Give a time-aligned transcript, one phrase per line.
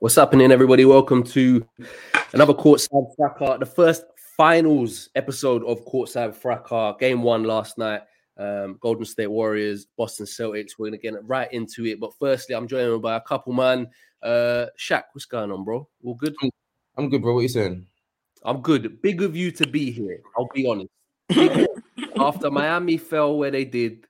[0.00, 0.84] What's happening, everybody?
[0.84, 1.66] Welcome to
[2.32, 4.04] another Courtside Fracas, the first
[4.36, 6.94] finals episode of Courtside Fracas.
[7.00, 8.02] Game one last night.
[8.36, 10.78] Um, Golden State Warriors, Boston Celtics.
[10.78, 11.98] We're gonna get right into it.
[11.98, 13.88] But firstly, I'm joined by a couple man.
[14.22, 15.88] Uh Shaq, what's going on, bro?
[16.04, 16.36] All good?
[16.96, 17.34] I'm good, bro.
[17.34, 17.84] What you saying?
[18.44, 19.00] I'm good.
[19.02, 20.20] Big of you to be here.
[20.36, 20.88] I'll be honest.
[22.18, 24.06] After Miami fell where they did,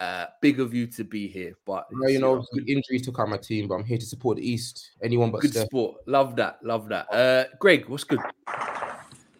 [0.00, 1.54] uh, big of you to be here.
[1.66, 4.36] But Well, you know, good injuries took out my team, but I'm here to support
[4.36, 4.90] the East.
[5.02, 5.66] Anyone but good Steph.
[5.66, 5.96] sport.
[6.06, 6.58] Love that.
[6.62, 7.12] Love that.
[7.12, 8.20] Uh, Greg, what's good?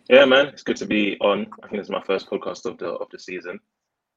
[0.08, 1.46] Yeah, man, it's good to be on.
[1.62, 3.60] I think it's my first podcast of the of the season,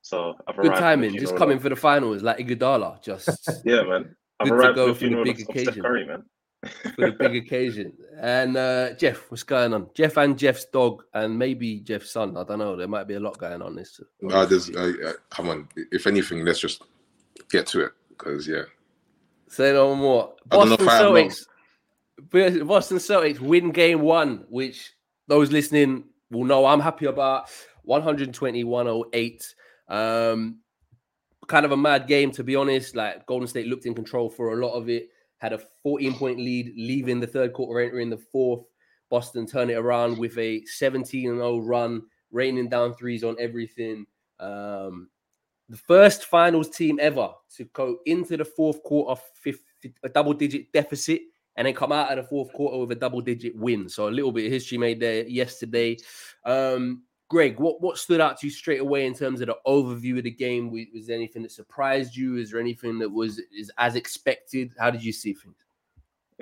[0.01, 1.18] so I've Good arrived timing.
[1.19, 3.01] Just coming of- for the finals, like Iguodala.
[3.03, 3.28] Just
[3.66, 4.16] Yeah, man.
[4.40, 5.78] I've Good to arrived go for the for big of, of Steph.
[5.84, 6.24] Curry, man.
[6.96, 7.94] For the big occasion.
[8.20, 9.90] And uh, Jeff, what's going on?
[9.94, 12.38] Jeff and Jeff's dog, and maybe Jeff's son.
[12.38, 12.76] I don't know.
[12.76, 14.00] There might be a lot going on this.
[14.30, 15.68] Uh, there's, uh, come on.
[15.76, 16.84] If anything, let's just
[17.50, 18.64] get to it because yeah,
[19.52, 20.34] Say no more.
[20.46, 21.46] Boston Celtics.
[22.66, 24.94] Boston Celtics win game one, which
[25.28, 27.50] those listening will know I'm happy about.
[27.84, 29.56] 120 108.
[29.90, 30.60] Um,
[31.48, 32.96] kind of a mad game, to be honest.
[32.96, 35.10] Like Golden State looked in control for a lot of it,
[35.41, 38.63] had a 14 point lead, leaving the third quarter, entering the fourth.
[39.09, 44.06] Boston turn it around with a 17 0 run, raining down threes on everything.
[44.40, 45.09] Um,
[45.68, 50.72] the first finals team ever to go into the fourth quarter, 50, a double digit
[50.72, 51.22] deficit,
[51.56, 53.90] and then come out of the fourth quarter with a double digit win.
[53.90, 55.97] So a little bit of history made there yesterday.
[56.46, 60.18] Um, Greg, what, what stood out to you straight away in terms of the overview
[60.18, 60.69] of the game?
[60.69, 62.36] Was, was there anything that surprised you?
[62.36, 64.74] Is there anything that was is as expected?
[64.78, 65.56] How did you see things?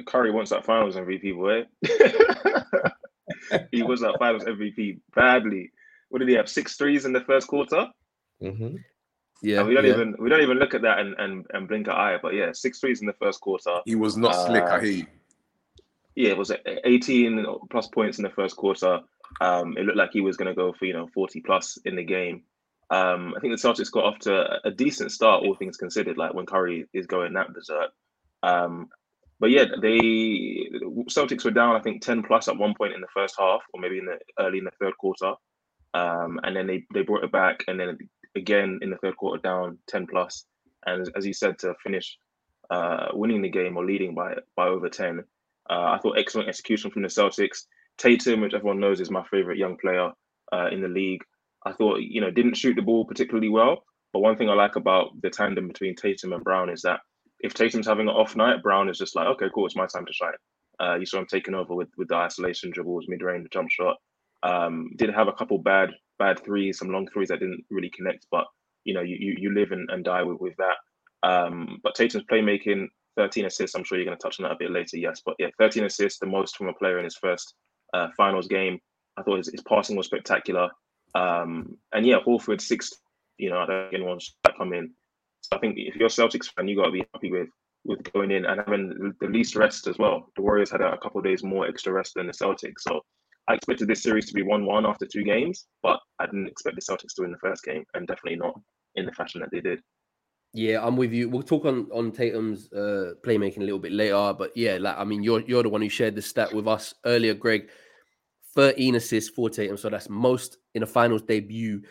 [0.08, 1.66] Curry wants that Finals MVP, boy.
[3.72, 5.72] he was that Finals MVP badly.
[6.10, 6.50] What did he have?
[6.50, 7.86] Six threes in the first quarter.
[8.42, 8.78] Mm-hmm.
[9.44, 9.94] Yeah, And we don't yeah.
[9.94, 12.18] even we don't even look at that and, and, and blink an eye.
[12.20, 13.78] But yeah, six threes in the first quarter.
[13.86, 14.64] he was not slick.
[14.64, 15.06] I Uh, hear you.
[16.16, 19.02] Yeah, it was 18 plus points in the first quarter.
[19.42, 21.96] Um, it looked like he was going to go for you know 40 plus in
[21.96, 22.44] the game.
[22.90, 26.18] Um, I think the Celtics got off to a- decent start, all things considered.
[26.18, 27.92] Like when Curry is going that berserk.
[28.42, 28.90] Um,
[29.40, 30.70] but yeah, they
[31.10, 33.80] Celtics were down I think 10 plus at one point in the first half, or
[33.80, 35.34] maybe in the early in the third quarter.
[35.94, 37.98] Um, and then they they brought it back, and then
[38.36, 40.46] again in the third quarter down 10 plus.
[40.86, 42.18] And as you said, to finish
[42.70, 45.24] uh, winning the game or leading by by over 10.
[45.70, 47.66] Uh, I thought excellent execution from the Celtics.
[48.00, 50.12] Tatum, which everyone knows is my favorite young player
[50.52, 51.22] uh, in the league,
[51.66, 53.84] I thought you know didn't shoot the ball particularly well.
[54.14, 57.02] But one thing I like about the tandem between Tatum and Brown is that
[57.42, 60.06] if Tatum's having an off night, Brown is just like, okay, cool, it's my time
[60.06, 60.34] to shine.
[60.82, 63.98] Uh, you saw him taking over with with the isolation dribbles, mid range, jump shot.
[64.42, 68.26] Um, did have a couple bad bad threes, some long threes that didn't really connect,
[68.32, 68.46] but
[68.86, 70.78] you know you you, live and, and die with with that.
[71.28, 72.88] Um, but Tatum's playmaking,
[73.18, 73.76] 13 assists.
[73.76, 74.98] I'm sure you're going to touch on that a bit later.
[74.98, 77.54] Yes, but yeah, 13 assists, the most from a player in his first
[77.94, 78.80] uh, finals game.
[79.18, 80.70] I thought his, his passing was spectacular.
[81.16, 82.92] Um, and yeah, Horford six.
[83.38, 84.92] You know, I don't think anyone's come in.
[85.42, 87.50] So I think if you're Celtics fan, you got to be happy with
[87.86, 90.30] with going in and having the least rest as well.
[90.36, 93.02] The Warriors had a couple days more extra rest than the Celtics, so
[93.48, 96.82] I expected this series to be one-one after two games, but I didn't expect the
[96.82, 98.60] Celtics to win the first game, and definitely not
[98.96, 99.80] in the fashion that they did.
[100.54, 101.30] Yeah, I'm with you.
[101.30, 105.04] We'll talk on on Tatum's uh, playmaking a little bit later, but yeah, like I
[105.04, 107.70] mean, you're you're the one who shared the stat with us earlier, Greg.
[108.56, 111.82] 13 assists for Tatum, so that's most in a finals debut.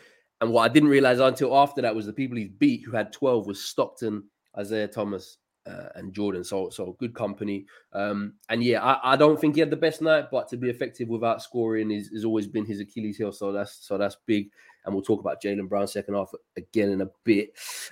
[0.41, 3.11] And what I didn't realize until after that was the people he's beat, who had
[3.13, 4.23] 12, was Stockton,
[4.57, 6.43] Isaiah Thomas, uh, and Jordan.
[6.43, 7.65] So, so good company.
[7.93, 10.69] Um, and yeah, I, I, don't think he had the best night, but to be
[10.69, 13.31] effective without scoring is has always been his Achilles heel.
[13.31, 14.49] So that's so that's big.
[14.85, 17.51] And we'll talk about Jaylen Brown second half again in a bit.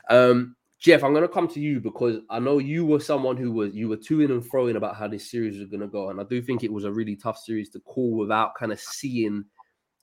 [0.10, 3.51] Um, Jeff, I'm going to come to you because I know you were someone who
[3.51, 6.10] was you were to in and fro about how this series was going to go,
[6.10, 8.80] and I do think it was a really tough series to call without kind of
[8.80, 9.45] seeing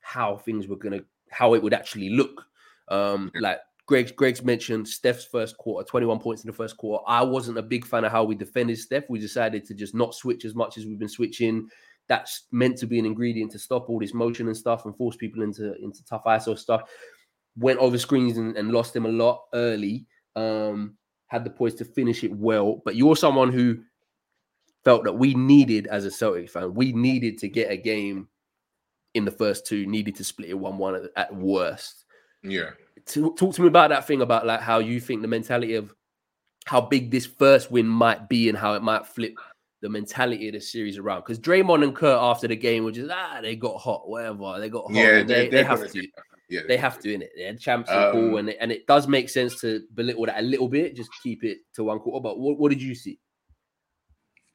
[0.01, 2.45] how things were going to how it would actually look.
[2.89, 7.05] Um, like Greg, Greg's mentioned Steph's first quarter, 21 points in the first quarter.
[7.07, 9.09] I wasn't a big fan of how we defended Steph.
[9.09, 11.69] We decided to just not switch as much as we've been switching.
[12.09, 15.17] That's meant to be an ingredient to stop all this motion and stuff and force
[15.17, 16.83] people into into tough ISO stuff.
[17.57, 20.07] Went over screens and, and lost him a lot early
[20.37, 20.97] um,
[21.29, 22.83] had the poise to finish it well.
[22.85, 23.79] But you're someone who
[24.85, 28.29] felt that we needed, as a Celtic fan, we needed to get a game
[29.15, 32.05] in the first two, needed to split it 1 1 at, at, worst.
[32.43, 32.71] Yeah.
[33.07, 35.95] Talk, talk to me about that thing about like how you think the mentality of
[36.67, 39.37] how big this first win might be and how it might flip
[39.85, 41.21] the mentality of the series around.
[41.21, 44.59] Because Draymond and Kurt after the game were just ah, they got hot, whatever.
[44.59, 44.95] They got hot.
[44.95, 46.09] Yeah, they, they have to
[46.49, 47.33] yeah, they have to in it.
[47.37, 50.43] They're champs um, cool, and it, and it does make sense to belittle that a
[50.43, 50.97] little bit.
[50.97, 52.23] Just keep it to one quarter.
[52.23, 53.19] But what, what did you see?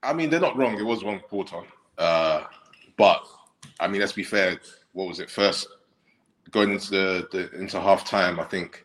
[0.02, 0.80] I mean, they're not wrong.
[0.80, 1.62] It was one quarter,
[2.00, 2.46] uh,
[2.98, 3.24] but
[3.80, 4.60] I mean, let's be fair.
[4.94, 5.30] What was it?
[5.30, 5.68] First
[6.50, 8.84] going into the, the into half time, I think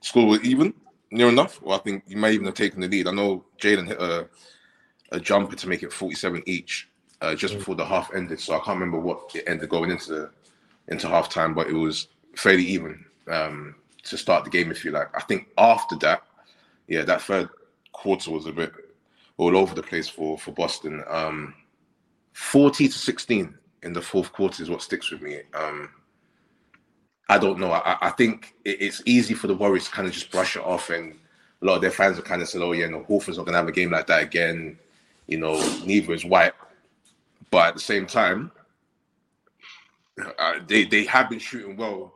[0.00, 0.72] score was even
[1.10, 1.60] near enough.
[1.60, 3.08] Well, I think you may even have taken the lead.
[3.08, 4.30] I know Jaylen hit a
[5.12, 6.88] a jumper to make it 47 each
[7.20, 8.40] uh, just before the half ended.
[8.40, 10.30] So I can't remember what it ended going into the
[10.88, 14.90] into half time, but it was fairly even um, to start the game, if you
[14.90, 15.08] like.
[15.16, 16.22] I think after that,
[16.88, 17.48] yeah, that third
[17.92, 18.72] quarter was a bit
[19.36, 21.04] all over the place for for Boston.
[21.08, 21.54] Um,
[22.32, 25.40] Forty to sixteen in the fourth quarter is what sticks with me.
[25.52, 25.90] Um,
[27.28, 27.72] I don't know.
[27.72, 30.88] I, I think it's easy for the Warriors to kind of just brush it off,
[30.90, 31.14] and
[31.60, 33.58] a lot of their fans are kind of saying, "Oh yeah, no, Horford's not gonna
[33.58, 34.78] have a game like that again."
[35.32, 36.52] You know, neither is White.
[37.50, 38.50] But at the same time,
[40.38, 42.14] uh, they they have been shooting well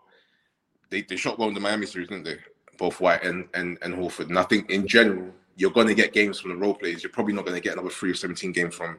[0.90, 2.38] they, they shot well in the Miami series, didn't they?
[2.78, 4.28] Both White and and and Horford.
[4.28, 7.02] And I think in general, you're going to get games from the role players.
[7.02, 8.98] You're probably not going to get another three or 17 games from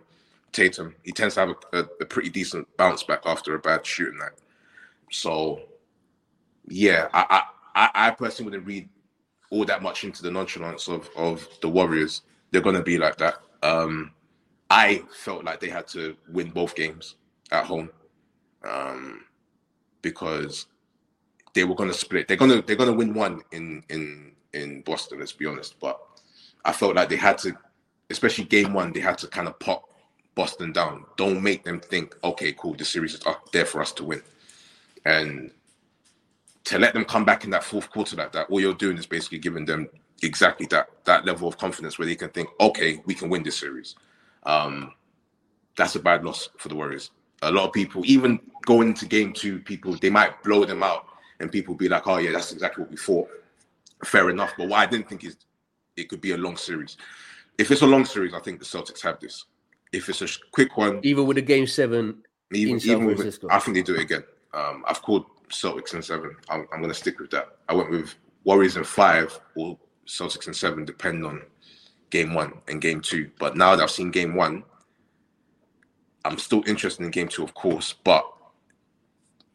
[0.52, 0.96] Tatum.
[1.04, 4.18] He tends to have a, a, a pretty decent bounce back after a bad shooting
[4.20, 4.32] night.
[5.12, 5.62] So,
[6.68, 7.44] yeah, I,
[7.76, 8.90] I I personally wouldn't read
[9.52, 12.24] all that much into the nonchalance of of the Warriors.
[12.52, 13.42] They're going to be like that.
[13.64, 14.12] Um,
[14.70, 17.16] I felt like they had to win both games
[17.52, 17.90] at home
[18.64, 19.24] um,
[20.02, 20.68] because
[21.54, 22.28] they were going to split.
[22.28, 25.20] They're going to they're going to win one in in in Boston.
[25.20, 25.80] Let's be honest.
[25.80, 26.00] But
[26.66, 27.54] I felt like they had to,
[28.10, 29.90] especially game one, they had to kind of pop
[30.36, 31.06] Boston down.
[31.16, 34.22] Don't make them think, okay, cool, the series is up there for us to win,
[35.06, 35.52] and
[36.66, 38.50] to let them come back in that fourth quarter like that.
[38.50, 39.88] All you're doing is basically giving them
[40.24, 43.58] exactly that that level of confidence where they can think, okay, we can win this
[43.58, 43.96] series.
[44.44, 44.94] Um,
[45.76, 47.12] that's a bad loss for the Warriors.
[47.44, 51.06] A lot of people, even going into game two, people they might blow them out
[51.40, 53.30] and people be like, "Oh yeah, that's exactly what we thought."
[54.04, 55.38] Fair enough, but what I didn't think is
[55.96, 56.98] it could be a long series.
[57.58, 59.46] If it's a long series, I think the Celtics have this.
[59.92, 63.76] If it's a quick one, even with a game seven, even, even with, I think
[63.76, 64.24] they do it again.
[64.54, 66.36] Um, I've called Celtics in seven.
[66.50, 67.58] I'm, I'm going to stick with that.
[67.70, 69.78] I went with Warriors in five or
[70.08, 71.42] Celtics in seven, depend on
[72.10, 73.30] game one and game two.
[73.40, 74.64] But now that I've seen game one,
[76.26, 77.94] I'm still interested in game two, of course.
[78.04, 78.26] But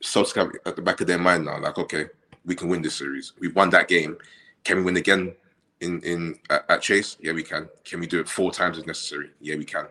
[0.02, 2.06] Celtics have at the back of their mind now, like, okay,
[2.44, 3.32] we can win this series.
[3.38, 4.18] We won that game.
[4.64, 5.34] Can we win again
[5.80, 7.16] in in at, at Chase?
[7.20, 7.68] Yeah, we can.
[7.84, 9.30] Can we do it four times if necessary?
[9.40, 9.86] Yeah, we can.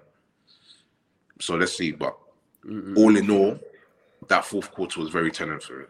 [1.40, 1.92] So let's see.
[1.92, 2.18] But
[2.66, 3.60] mm all in all,
[4.28, 5.86] that fourth quarter was very telling for me.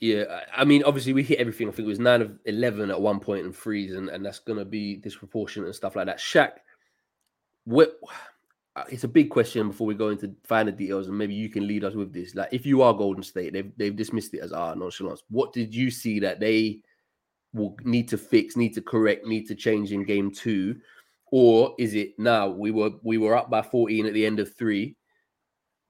[0.00, 1.68] Yeah, I mean, obviously we hit everything.
[1.68, 4.38] I think it was nine of eleven at one point in freeze, and, and that's
[4.38, 6.18] gonna be disproportionate and stuff like that.
[6.18, 6.52] Shaq,
[7.64, 8.00] what
[8.76, 11.66] uh, it's a big question before we go into finer details, and maybe you can
[11.66, 12.34] lead us with this.
[12.34, 15.22] Like, if you are Golden State, they've they've dismissed it as our nonchalance.
[15.28, 16.80] What did you see that they
[17.52, 20.80] will need to fix, need to correct, need to change in game two,
[21.30, 24.56] or is it now we were we were up by fourteen at the end of
[24.56, 24.96] three,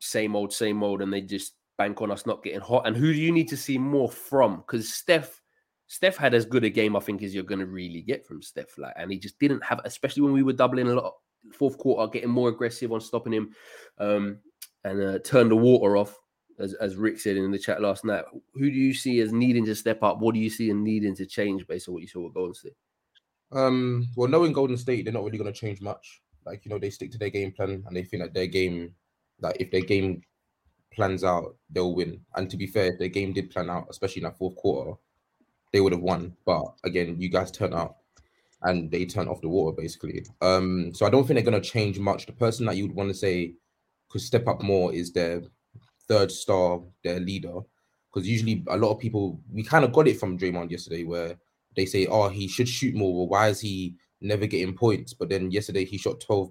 [0.00, 2.86] same old, same old, and they just bank on us not getting hot?
[2.86, 4.58] And who do you need to see more from?
[4.58, 5.40] Because Steph.
[5.86, 8.42] Steph had as good a game, I think, as you're going to really get from
[8.42, 8.78] Steph.
[8.78, 11.14] Like, and he just didn't have, especially when we were doubling a lot
[11.52, 13.54] fourth quarter, getting more aggressive on stopping him,
[13.98, 14.38] um,
[14.84, 16.16] and uh, turn the water off.
[16.60, 18.24] as as Rick said in the chat last night.
[18.54, 20.20] Who do you see as needing to step up?
[20.20, 22.54] What do you see and needing to change based on what you saw with Golden
[22.54, 22.76] State?
[23.52, 26.20] Um, well, knowing Golden State, they're not really going to change much.
[26.46, 28.94] Like you know, they stick to their game plan and they think that their game,
[29.40, 30.22] like if their game
[30.92, 32.20] plans out, they'll win.
[32.34, 34.98] And to be fair, if their game did plan out, especially in that fourth quarter,
[35.72, 36.36] they would have won.
[36.44, 38.02] But again, you guys turn up
[38.62, 40.24] and they turn off the water basically.
[40.40, 42.26] Um, so I don't think they're going to change much.
[42.26, 43.54] The person that you would want to say
[44.08, 45.42] could step up more is their
[46.08, 47.60] third star, their leader.
[48.12, 51.38] Because usually a lot of people, we kind of got it from Draymond yesterday, where
[51.76, 55.14] they say, "Oh, he should shoot more." Well, why is he never getting points?
[55.14, 56.50] But then yesterday he shot 12,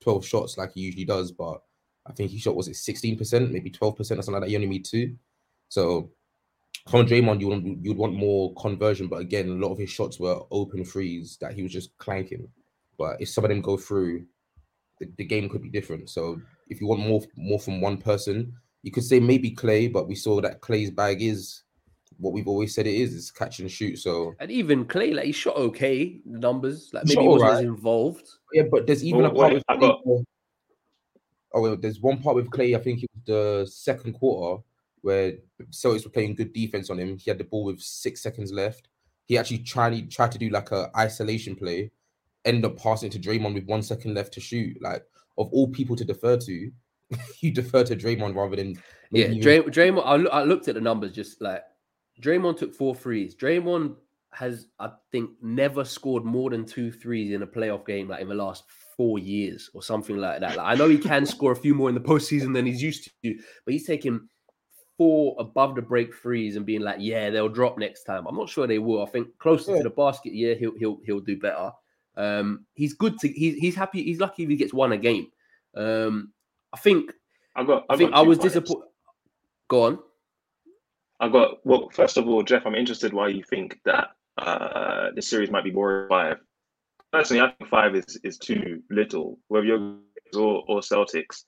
[0.00, 1.62] 12 shots like he usually does, but
[2.08, 4.48] I think he shot was it 16%, maybe 12% or something like that.
[4.48, 5.16] He only made two.
[5.68, 6.10] So
[6.88, 10.20] from Draymond, you would you'd want more conversion, but again, a lot of his shots
[10.20, 12.48] were open threes that he was just clanking.
[12.98, 14.24] But if some of them go through,
[15.00, 16.08] the, the game could be different.
[16.10, 20.08] So if you want more more from one person, you could say maybe Klay, but
[20.08, 21.62] we saw that Klay's bag is
[22.18, 23.98] what we've always said it is, is catch and shoot.
[23.98, 27.58] So and even Klay, like he shot okay, the numbers, like maybe he wasn't right.
[27.58, 28.28] as involved.
[28.52, 30.00] Yeah, but there's even well, a part wait, with got...
[31.56, 34.62] Oh well, there's one part with Klay, I think it was the second quarter
[35.00, 35.32] where
[35.70, 37.16] Celtics were playing good defense on him.
[37.16, 38.88] He had the ball with six seconds left.
[39.24, 41.90] He actually tried tried to do like a isolation play,
[42.44, 44.76] end up passing to Draymond with one second left to shoot.
[44.82, 45.02] Like
[45.38, 46.70] of all people to defer to,
[47.40, 48.76] you defer to Draymond rather than
[49.10, 49.28] yeah.
[49.28, 51.62] Dray, Draymond, I, I looked at the numbers just like
[52.20, 53.34] Draymond took four threes.
[53.34, 53.96] Draymond
[54.32, 58.28] has, I think, never scored more than two threes in a playoff game like in
[58.28, 58.64] the last
[58.96, 60.56] four years or something like that.
[60.56, 63.10] Like, I know he can score a few more in the postseason than he's used
[63.22, 63.34] to,
[63.64, 64.28] but he's taking
[64.96, 68.26] four above the break threes and being like, yeah, they'll drop next time.
[68.26, 69.02] I'm not sure they will.
[69.02, 69.78] I think closer yeah.
[69.78, 71.70] to the basket, yeah, he'll he'll he'll do better.
[72.16, 74.02] Um, he's good to he's he's happy.
[74.02, 75.28] He's lucky if he gets one a game.
[75.74, 76.32] Um,
[76.72, 77.12] I think.
[77.54, 77.84] I got.
[77.88, 78.88] I, I think I was disappointed.
[79.68, 79.98] Go on.
[81.20, 81.64] I got.
[81.64, 85.64] Well, first of all, Jeff, I'm interested why you think that uh, the series might
[85.64, 86.38] be more five.
[87.12, 89.38] Personally, I think five is is too little.
[89.48, 89.96] Whether you're
[90.34, 91.44] or, or Celtics,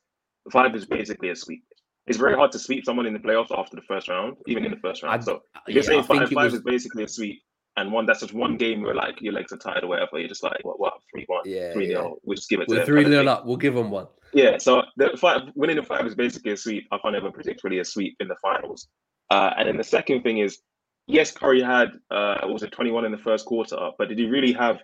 [0.52, 1.64] five is basically a sweep
[2.08, 4.70] it's very hard to sweep someone in the playoffs after the first round, even in
[4.70, 5.20] the first round.
[5.20, 6.54] I, so if you're saying five, five was...
[6.54, 7.42] is basically a sweep,
[7.76, 10.28] and one that's just one game where like your legs are tired or whatever, you're
[10.28, 12.00] just like, what, what, three one, yeah, three yeah.
[12.00, 13.44] nil, we'll just give it We're to three nil up.
[13.44, 14.06] We'll give them one.
[14.32, 16.86] Yeah, so the five winning the five is basically a sweep.
[16.90, 18.88] I can't ever predict really a sweep in the finals.
[19.30, 20.58] Uh, and then the second thing is,
[21.06, 24.52] yes, Curry had uh, was it 21 in the first quarter, but did he really
[24.54, 24.78] have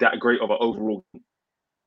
[0.00, 1.04] that great of an overall?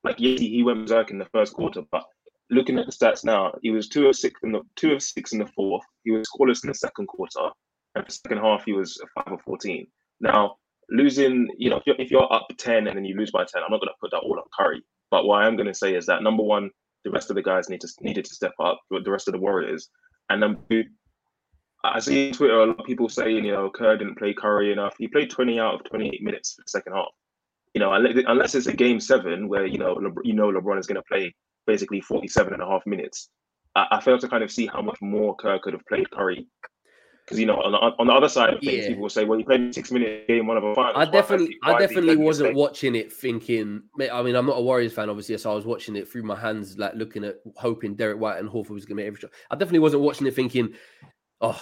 [0.03, 2.03] Like, yes, he went berserk in the first quarter, but
[2.49, 5.31] looking at the stats now, he was two of six in the two of six
[5.31, 5.83] in the fourth.
[6.03, 7.49] He was scoreless in the second quarter,
[7.95, 9.87] and the second half he was five of fourteen.
[10.19, 10.55] Now
[10.89, 13.63] losing, you know, if you're, if you're up ten and then you lose by ten,
[13.63, 14.83] I'm not going to put that all on Curry.
[15.09, 16.69] But what I am going to say is that number one,
[17.03, 18.79] the rest of the guys need to needed to step up.
[18.89, 19.89] The rest of the Warriors,
[20.29, 20.57] and then
[21.83, 24.71] I see on Twitter a lot of people saying, you know, Kerr didn't play Curry
[24.71, 24.95] enough.
[24.99, 27.07] He played 20 out of 28 minutes for the second half.
[27.73, 30.97] You know, unless it's a game seven where you know you know LeBron is going
[30.97, 31.33] to play
[31.67, 33.29] basically 47 and a half minutes.
[33.75, 36.47] I, I failed to kind of see how much more Kerr could have played Curry.
[37.25, 38.87] Because you know, on the, on the other side of things, yeah.
[38.89, 41.55] people will say, "Well, you played six minute game one of a finals." I definitely,
[41.63, 43.83] I definitely wasn't watching it thinking.
[44.11, 46.35] I mean, I'm not a Warriors fan, obviously, so I was watching it through my
[46.35, 49.31] hands, like looking at, hoping Derrick White and Horford was going to make every shot.
[49.49, 50.73] I definitely wasn't watching it thinking,
[51.39, 51.61] "Oh,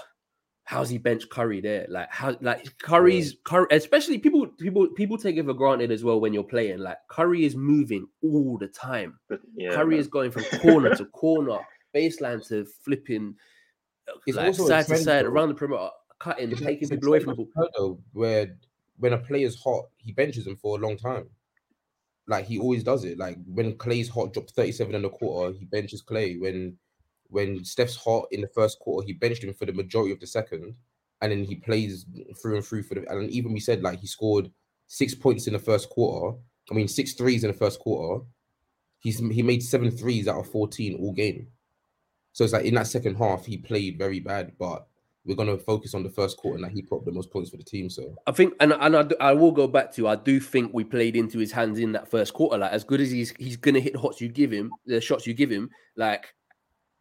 [0.70, 1.88] how's he bench Curry there?
[1.90, 6.22] Like how like Curry's Curry, especially people people people take it for granted as well
[6.22, 6.78] when you're playing.
[6.78, 9.20] Like Curry is moving all the time.
[9.56, 10.00] Yeah, Curry man.
[10.00, 11.58] is going from corner to corner,
[11.96, 13.34] baseline to flipping,
[14.28, 18.00] it's like side to side around the perimeter, cutting, it's taking people away from ball.
[18.14, 18.56] Where
[19.00, 21.30] when a player's hot, he benches him for a long time.
[22.28, 23.18] Like he always does it.
[23.18, 26.40] Like when Klay's hot, dropped 37 and a quarter, he benches Klay.
[26.40, 26.78] When
[27.30, 30.28] when Steph's hot in the first quarter, he benched him for the majority of the
[30.28, 30.76] second,
[31.22, 32.06] and then he plays
[32.42, 33.10] through and through for the.
[33.10, 34.52] And even we said like he scored
[34.88, 36.38] six points in the first quarter.
[36.72, 38.24] I mean, six threes in the first quarter.
[39.00, 41.48] He's he made seven threes out of fourteen all game.
[42.34, 44.88] So it's like in that second half, he played very bad, but
[45.26, 47.58] we're gonna focus on the first quarter and that he put the most points for
[47.58, 47.90] the team.
[47.90, 50.84] So I think, and and I, I will go back to, I do think we
[50.84, 52.58] played into his hands in that first quarter.
[52.58, 55.28] Like as good as he's he's gonna hit the shots you give him, the shots
[55.28, 56.34] you give him, like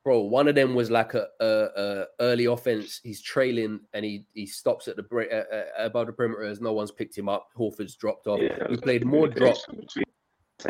[0.09, 0.21] bro.
[0.21, 2.99] One of them was like a, a, a early offense.
[3.05, 5.43] He's trailing and he he stops at the break uh,
[5.77, 7.49] above the perimeter as no one's picked him up.
[7.55, 8.41] Horford's dropped off.
[8.41, 9.59] Yeah, we played more drop.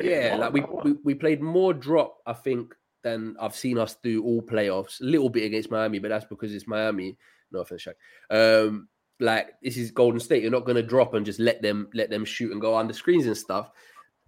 [0.02, 2.18] Yeah, like we, we we played more drop.
[2.26, 5.00] I think than I've seen us do all playoffs.
[5.00, 7.16] A little bit against Miami, but that's because it's Miami.
[7.52, 8.66] No offense, Shaq.
[8.66, 8.88] Um,
[9.21, 10.42] like this is Golden State.
[10.42, 12.92] You're not going to drop and just let them let them shoot and go under
[12.92, 13.71] screens and stuff.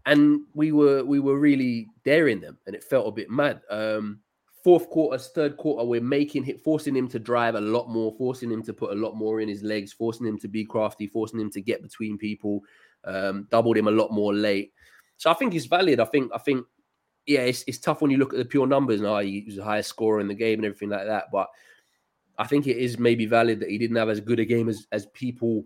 [0.07, 3.61] And we were we were really daring them, and it felt a bit mad.
[3.71, 4.21] Um,
[4.63, 8.51] fourth quarter, third quarter, we're making him, forcing him to drive a lot more, forcing
[8.51, 11.41] him to put a lot more in his legs, forcing him to be crafty, forcing
[11.41, 12.63] him to get between people,
[13.05, 14.73] um, doubled him a lot more late.
[15.17, 16.01] So I think it's valid.
[16.01, 16.67] I think, I think,
[17.27, 19.57] yeah, it's, it's tough when you look at the pure numbers and oh, he was
[19.57, 21.27] the highest scorer in the game and everything like that.
[21.31, 21.49] But
[22.39, 24.87] I think it is maybe valid that he didn't have as good a game as,
[24.93, 25.65] as people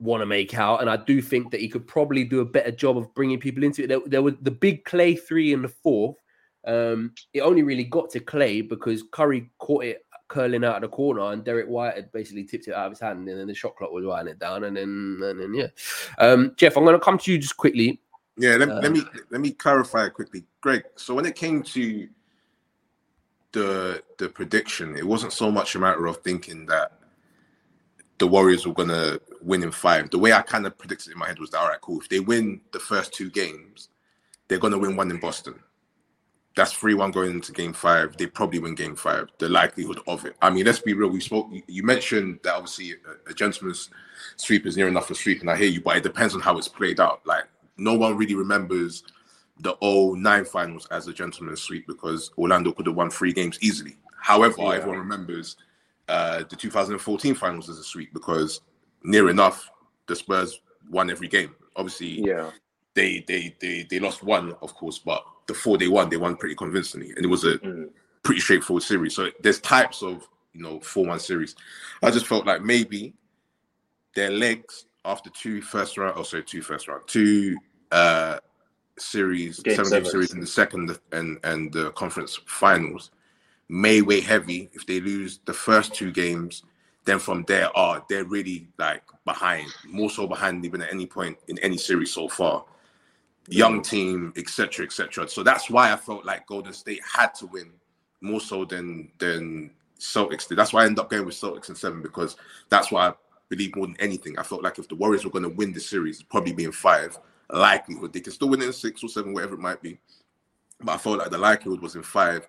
[0.00, 0.80] want to make out.
[0.80, 3.62] And I do think that he could probably do a better job of bringing people
[3.62, 3.86] into it.
[3.86, 6.16] There, there the big Klay three in the fourth.
[6.64, 10.88] Um, it only really got to Klay because Curry caught it curling out of the
[10.88, 13.54] corner, and Derrick White had basically tipped it out of his hand, and then the
[13.54, 15.66] shot clock was writing it down, and then and then yeah.
[16.18, 18.00] Um, Jeff, I'm going to come to you just quickly.
[18.38, 20.84] Yeah, let, um, let me let me clarify quickly, Greg.
[20.96, 22.08] So when it came to
[23.52, 26.92] the the prediction, it wasn't so much a matter of thinking that
[28.18, 30.10] the Warriors were gonna win in five.
[30.10, 32.00] The way I kind of predicted in my head was that all right, cool.
[32.00, 33.90] If they win the first two games,
[34.48, 35.54] they're gonna win one in Boston.
[36.54, 38.16] That's three one going into game five.
[38.16, 39.28] They probably win game five.
[39.38, 40.36] The likelihood of it.
[40.42, 41.08] I mean, let's be real.
[41.08, 41.50] We spoke.
[41.66, 43.90] You mentioned that obviously a, a gentleman's
[44.36, 46.58] sweep is near enough for sweep, and I hear you, but it depends on how
[46.58, 47.22] it's played out.
[47.24, 47.44] Like
[47.76, 49.02] no one really remembers
[49.60, 53.96] the 09 finals as a gentleman's sweep because Orlando could have won three games easily.
[54.20, 54.72] However, yeah.
[54.74, 55.56] everyone remembers
[56.08, 58.60] uh, the 2014 finals as a sweep because
[59.02, 59.70] near enough
[60.06, 61.54] the Spurs won every game.
[61.76, 62.50] Obviously, yeah,
[62.94, 66.36] they they they they lost one, of course, but the four they won, they won
[66.36, 67.88] pretty convincingly, and it was a mm.
[68.22, 69.14] pretty straightforward series.
[69.14, 71.54] So there's types of you know four one series.
[72.02, 73.14] I just felt like maybe
[74.14, 77.56] their legs after two first round, oh sorry, two first round, two
[77.90, 78.38] uh
[78.98, 83.10] series, game seven game series in the second and and the conference finals
[83.68, 86.62] may weigh heavy if they lose the first two games.
[87.04, 91.06] Then from there, are oh, they're really like behind, more so behind even at any
[91.06, 92.64] point in any series so far.
[93.48, 95.28] Young team, etc., etc.
[95.28, 97.72] So that's why I felt like Golden State had to win
[98.20, 100.56] more so than than Celtics did.
[100.58, 102.36] That's why I ended up going with Celtics in seven because
[102.68, 103.14] that's why I
[103.48, 104.38] believe more than anything.
[104.38, 107.18] I felt like if the Warriors were going to win the series, probably being five,
[107.50, 109.98] likelihood they can still win in six or seven, whatever it might be.
[110.80, 112.48] But I felt like the likelihood was in five,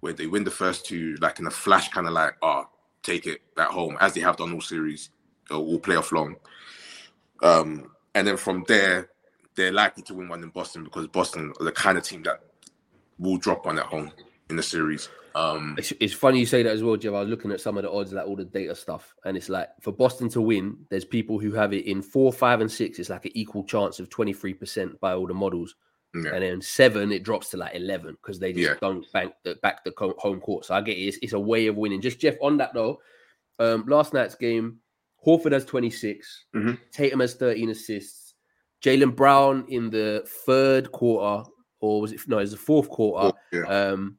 [0.00, 2.68] where they win the first two, like in a flash, kind of like, oh,
[3.02, 5.10] take it at home, as they have done all series,
[5.50, 6.36] uh, all playoff long.
[7.42, 9.08] Um, and then from there,
[9.54, 12.40] they're likely to win one in Boston because Boston are the kind of team that
[13.18, 14.10] will drop one at home
[14.50, 15.08] in the series.
[15.34, 17.14] Um, it's, it's, funny you say that as well, Jeff.
[17.14, 19.48] I was looking at some of the odds, like all the data stuff, and it's
[19.48, 22.98] like for Boston to win, there's people who have it in four, five, and six.
[22.98, 25.74] It's like an equal chance of 23% by all the models.
[26.14, 26.34] Yeah.
[26.34, 28.74] And then seven, it drops to like 11 because they just yeah.
[28.82, 30.66] don't bank the, back the home court.
[30.66, 31.00] So I get it.
[31.00, 32.02] It's, it's, a way of winning.
[32.02, 33.00] Just Jeff, on that though,
[33.58, 34.80] um, last night's game,
[35.26, 36.74] Horford has 26, mm-hmm.
[36.90, 38.21] Tatum has 13 assists.
[38.82, 41.48] Jaylen Brown in the third quarter,
[41.80, 43.28] or was it no, it was the fourth quarter.
[43.28, 43.62] Oh, yeah.
[43.64, 44.16] Um,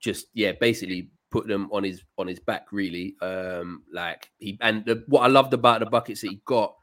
[0.00, 3.16] just yeah, basically put them on his on his back really.
[3.20, 6.74] Um, like he and the, what I loved about the buckets that he got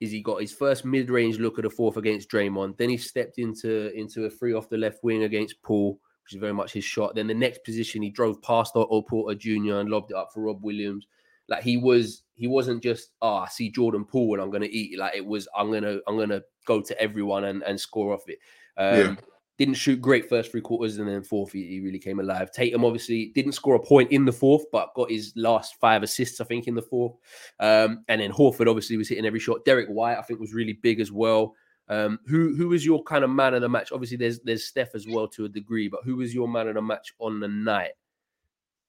[0.00, 2.76] is he got his first mid-range look at the fourth against Draymond.
[2.78, 6.40] Then he stepped into into a free off the left wing against Poole, which is
[6.40, 7.16] very much his shot.
[7.16, 9.78] Then the next position, he drove past Otto Porter Jr.
[9.78, 11.06] and lobbed it up for Rob Williams.
[11.48, 14.98] Like he was, he wasn't just, oh, I see Jordan Poole and I'm gonna eat.
[14.98, 18.38] Like it was, I'm gonna, I'm gonna go to everyone and, and score off it.
[18.76, 19.14] Um, yeah
[19.58, 22.52] didn't shoot great first three quarters, and then fourth he, he, really came alive.
[22.52, 26.40] Tatum obviously didn't score a point in the fourth, but got his last five assists,
[26.40, 27.16] I think, in the fourth.
[27.58, 29.64] Um, and then Horford obviously was hitting every shot.
[29.64, 31.56] Derrick White, I think, was really big as well.
[31.88, 33.90] Um, who who was your kind of man of the match?
[33.90, 36.74] Obviously, there's there's Steph as well to a degree, but who was your man of
[36.74, 37.92] the match on the night?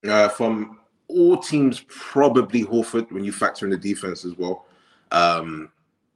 [0.06, 0.78] Uh, from
[1.10, 4.66] all teams, probably Horford when you factor in the defense as well.
[5.12, 5.70] Um,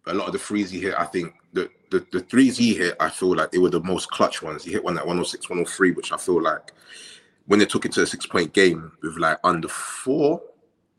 [0.07, 2.97] a lot of the threes he hit, I think the, the, the threes he hit,
[3.01, 4.65] I feel like they were the most clutch ones.
[4.65, 6.73] He hit one at 106, 103, which I feel like
[7.47, 10.43] when they took it to a six point game with like under four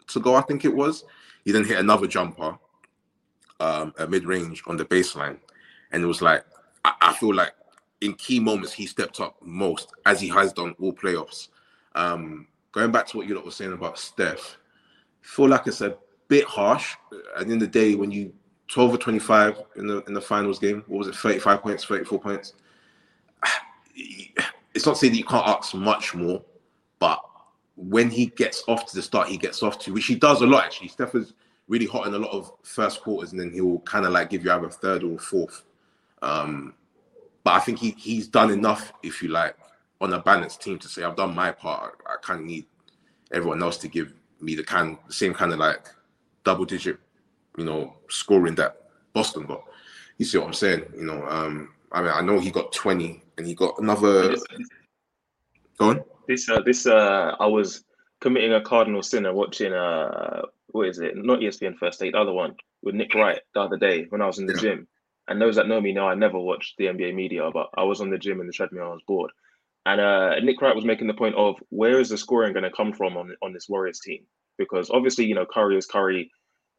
[0.08, 1.04] to go, I think it was,
[1.44, 2.58] he then hit another jumper
[3.60, 5.38] um, at mid range on the baseline.
[5.92, 6.46] And it was like,
[6.84, 7.54] I, I, feel like
[8.02, 11.50] in key moments, he stepped up most as he has done all playoffs.
[11.94, 14.58] Um, going back to what you lot were saying about Steph,
[15.24, 16.96] I feel like it's a bit harsh.
[17.38, 18.34] At the end of the day, when you
[18.68, 20.84] 12 or 25 in the in the finals game.
[20.88, 21.16] What was it?
[21.16, 22.54] 35 points, 34 points.
[24.74, 26.44] It's not saying that you can't ask much more,
[27.00, 27.22] but
[27.78, 30.46] when he gets off to the start, he gets off to, which he does a
[30.46, 30.90] lot actually.
[30.90, 31.32] Steph is
[31.70, 34.44] really hot in a lot of first quarters, and then he'll kind of like give
[34.44, 35.64] you either third or fourth.
[36.22, 36.74] Um,
[37.46, 39.56] but I think he he's done enough, if you like,
[40.02, 42.00] on a balanced team to say I've done my part.
[42.06, 42.66] I, kind of need
[43.32, 45.88] everyone else to give me the kind, the same kind of like
[46.44, 47.00] double digit
[47.58, 49.64] you know, scoring that Boston got.
[50.18, 50.86] You see what I'm saying?
[50.96, 54.36] You know, um, I mean, I know he got 20 and he got another.
[55.78, 56.04] Go on.
[56.28, 57.84] This uh, this uh, I was
[58.22, 61.16] committing a cardinal sin and watching uh, what is it?
[61.16, 64.28] Not ESPN First Take, the other one with Nick Wright the other day when I
[64.28, 64.62] was in the Yeah.
[64.62, 64.88] gym.
[65.28, 68.00] And those that know me know I never watched the NBA media, but I was
[68.00, 68.86] on the gym in the treadmill.
[68.86, 69.32] I was bored,
[69.86, 72.72] and uh, Nick Wright was making the point of where is the scoring going to
[72.72, 74.24] come from on on this Warriors team?
[74.58, 76.32] Because obviously, you know, Curry is Curry.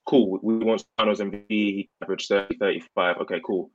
[0.06, 0.38] Cool.
[0.42, 1.46] We want Finals MVP.
[1.48, 3.16] He averaged 30, 35.
[3.22, 3.70] Okay, cool.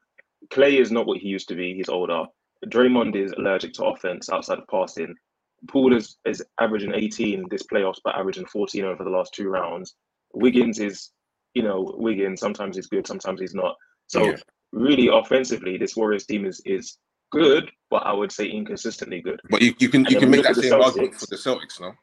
[0.50, 1.74] Klay is not what he used to be.
[1.74, 2.26] He's older.
[2.68, 5.16] Draymond is allergic to offense outside of passing.
[5.68, 9.96] Poole is, is averaging 18 this playoffs, but averaging 14 over the last two rounds.
[10.34, 11.12] Wiggins is,
[11.54, 12.40] you know, Wiggins.
[12.40, 13.76] Sometimes he's good, sometimes he's not.
[14.08, 14.38] So Yeah.
[14.72, 16.98] really, offensively, this Warriors team is is
[17.32, 19.40] good, but I would say inconsistently good.
[19.50, 21.36] But you, you can And you can make that at the same argument for the
[21.38, 21.94] Celtics now.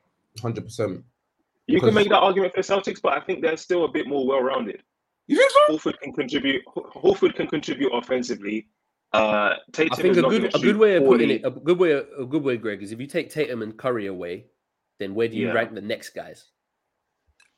[0.42, 1.04] Hundred percent.
[1.66, 3.88] You Because- can make that argument for the Celtics, but I think they're still a
[3.88, 4.82] bit more well-rounded.
[5.26, 5.76] You think so?
[5.76, 6.62] Horford can contribute.
[6.66, 8.68] Horford can contribute offensively.
[9.12, 11.34] Uh, Tatum I think is a not good gonna a good way of putting 40.
[11.34, 14.06] it, a good way, a good way, Greg, is if you take Tatum and Curry
[14.06, 14.46] away,
[14.98, 15.52] then where do you Yeah.
[15.52, 16.46] rank the next guys?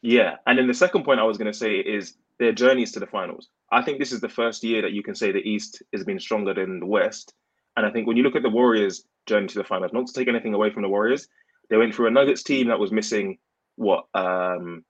[0.03, 3.01] Yeah, and then the second point I was going to say is their journeys to
[3.01, 3.49] the finals.
[3.71, 6.19] I think this is the first year that you can say the East has been
[6.19, 7.35] stronger than the West,
[7.77, 10.13] and I think when you look at the Warriors' journey to the finals, not to
[10.13, 11.29] take anything away from the Warriors,
[11.69, 13.39] they went through a Nuggets team that was missing
[13.77, 14.85] what um,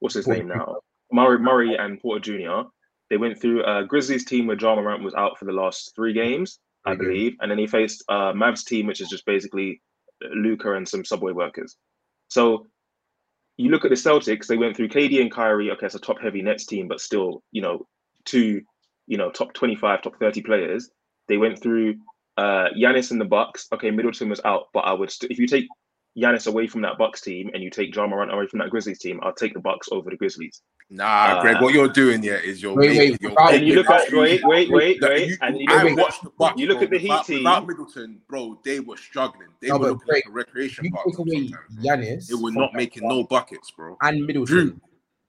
[0.00, 0.76] what's his Porter name now,
[1.12, 2.68] Murray, Murray and Porter Jr.
[3.10, 6.12] They went through a Grizzlies team where Ja Morant was out for the last three
[6.12, 9.80] games, I believe, and then he faced uh, Mavs team, which is just basically
[10.34, 11.76] Luka and some subway workers.
[12.28, 12.66] So
[13.56, 15.70] you look at the Celtics, they went through KD and Kyrie.
[15.70, 17.86] Okay, it's a top heavy Nets team, but still, you know,
[18.24, 18.62] two,
[19.06, 20.90] you know, top 25, top 30 players.
[21.28, 21.96] They went through
[22.36, 23.68] uh Giannis and the Bucks.
[23.72, 25.66] Okay, Middleton was out, but I would st- if you take
[26.16, 28.98] Giannis away from that Bucks team and you take Ja Morant away from that Grizzlies
[29.00, 30.62] team, I'll take the Bucks over the Grizzlies.
[30.90, 33.74] Nah, Greg, Uh, what you're doing here is you're Wait, wait, you're without- And you
[33.74, 36.60] look at wait, wait, wait, That wait, you- and you I look, watched the Bucks.
[36.60, 36.84] you look bro.
[36.84, 37.38] at the Heat without, team.
[37.38, 38.60] without Middleton, bro.
[38.64, 39.48] They were struggling.
[39.60, 41.06] They No, were but looking Greg, like a recreation You park.
[41.08, 41.84] take away sometimes.
[41.84, 42.26] Giannis.
[42.28, 43.96] They were from not making no buckets, bro.
[44.02, 44.56] and Middleton.
[44.56, 44.80] Jrue.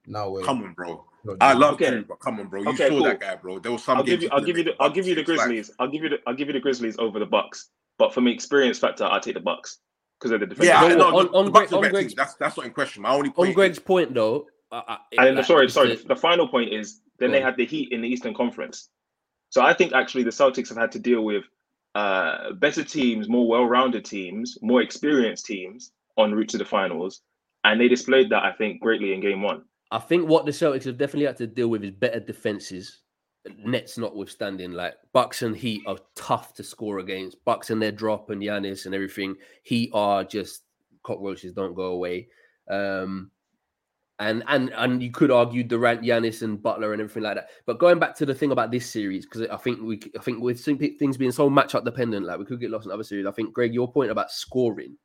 [0.08, 0.44] No way.
[0.44, 1.06] Come on, bro.
[1.26, 1.86] No, I love Okay.
[1.92, 2.62] Jrue, but come on, bro.
[2.62, 3.04] You Okay, saw cool.
[3.04, 3.60] that guy, bro.
[3.60, 5.16] There was some I'll give you, he I'll give you, the, a I'll give you
[5.16, 5.48] the bucket in his life.
[5.48, 5.76] Grizzlies.
[5.80, 7.70] I'll give you the, I'll give you the Grizzlies over the Bucks.
[7.98, 9.80] But for me, experience factor, I take the Bucks
[10.20, 10.68] because they're the defense.
[10.68, 11.18] Yeah, I No, know.
[11.18, 13.02] on- the- on the Greg- on Greg's- That's that's not in question.
[13.02, 13.56] My only point On point.
[13.56, 15.96] Greg's is, point, though, I, I, And like, sorry, sorry.
[15.96, 18.90] the- The final point is then they had the Heat in the Eastern Conference.
[19.50, 21.44] So I think actually the Celtics have had to deal with
[21.96, 27.22] uh, better teams, more well-rounded teams, more experienced teams en route to the finals,
[27.64, 29.64] and they displayed that I think greatly in Game One.
[29.96, 33.00] I think what the Celtics have definitely had to deal with is better defenses.
[33.64, 37.44] Nets notwithstanding, like Bucks and Heat are tough to score against.
[37.46, 39.36] Bucks and their drop and Giannis and everything.
[39.64, 40.64] Heat are just
[41.04, 42.28] cockroaches, don't go away.
[42.70, 43.32] Um,
[44.20, 47.52] and and and you could argue Durant, Giannis, and Butler and everything like that.
[47.66, 50.42] But going back to the thing about this series, because I think we, I think
[50.42, 53.28] with things being so matchup dependent, like we could get lost in other series.
[53.28, 54.98] I think Greg, your point about scoring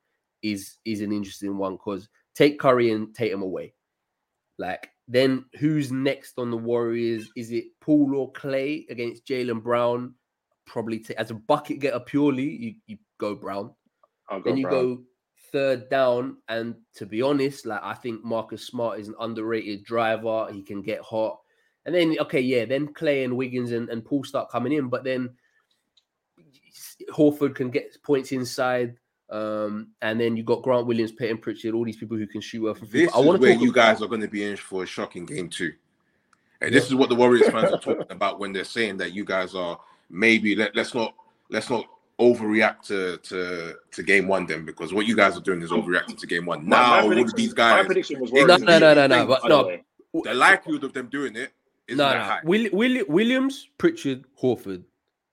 [0.42, 3.72] is is an interesting one because take Curry and Tatum away.
[4.60, 7.30] Like, then who's next on the Warriors?
[7.34, 10.14] Is it Poole or Klay against Jaylen Brown?
[10.66, 13.74] Probably ta- as a bucket getter purely, you, you go Brown.
[14.28, 14.96] Go Then you Brown.
[14.96, 15.02] go
[15.50, 16.36] third down.
[16.48, 20.48] And to be honest, like I think Marcus Smart is an underrated driver.
[20.52, 21.38] He can get hot.
[21.86, 25.04] And then, okay, yeah, then Klay and Wiggins and, and Poole start coming in, but
[25.04, 25.30] then
[27.10, 28.96] Horford can get points inside.
[29.30, 32.62] Um, and then you got Grant Williams, Payton Pritchard, all these people who can shoot
[32.62, 33.02] well from three.
[33.02, 34.56] This But I is want to where talk you guys are going to be in
[34.56, 35.72] for a shocking game too.
[36.60, 39.24] And this is what the Warriors fans are talking about when they're saying that you
[39.24, 39.78] guys are
[40.10, 41.14] maybe let, let's not
[41.48, 41.86] let's not
[42.18, 46.18] overreact to, to to game one then because what you guys are doing is overreacting
[46.18, 46.68] to game one.
[46.68, 48.60] My- my Now all of prediction- these My guys, prediction was No, Warriors.
[48.62, 50.22] no, no, no, no, but the no.
[50.24, 51.52] the likelihood of them doing it
[51.88, 52.38] is No, no.
[52.44, 54.82] Will, Will, Williams, Pritchard, Horford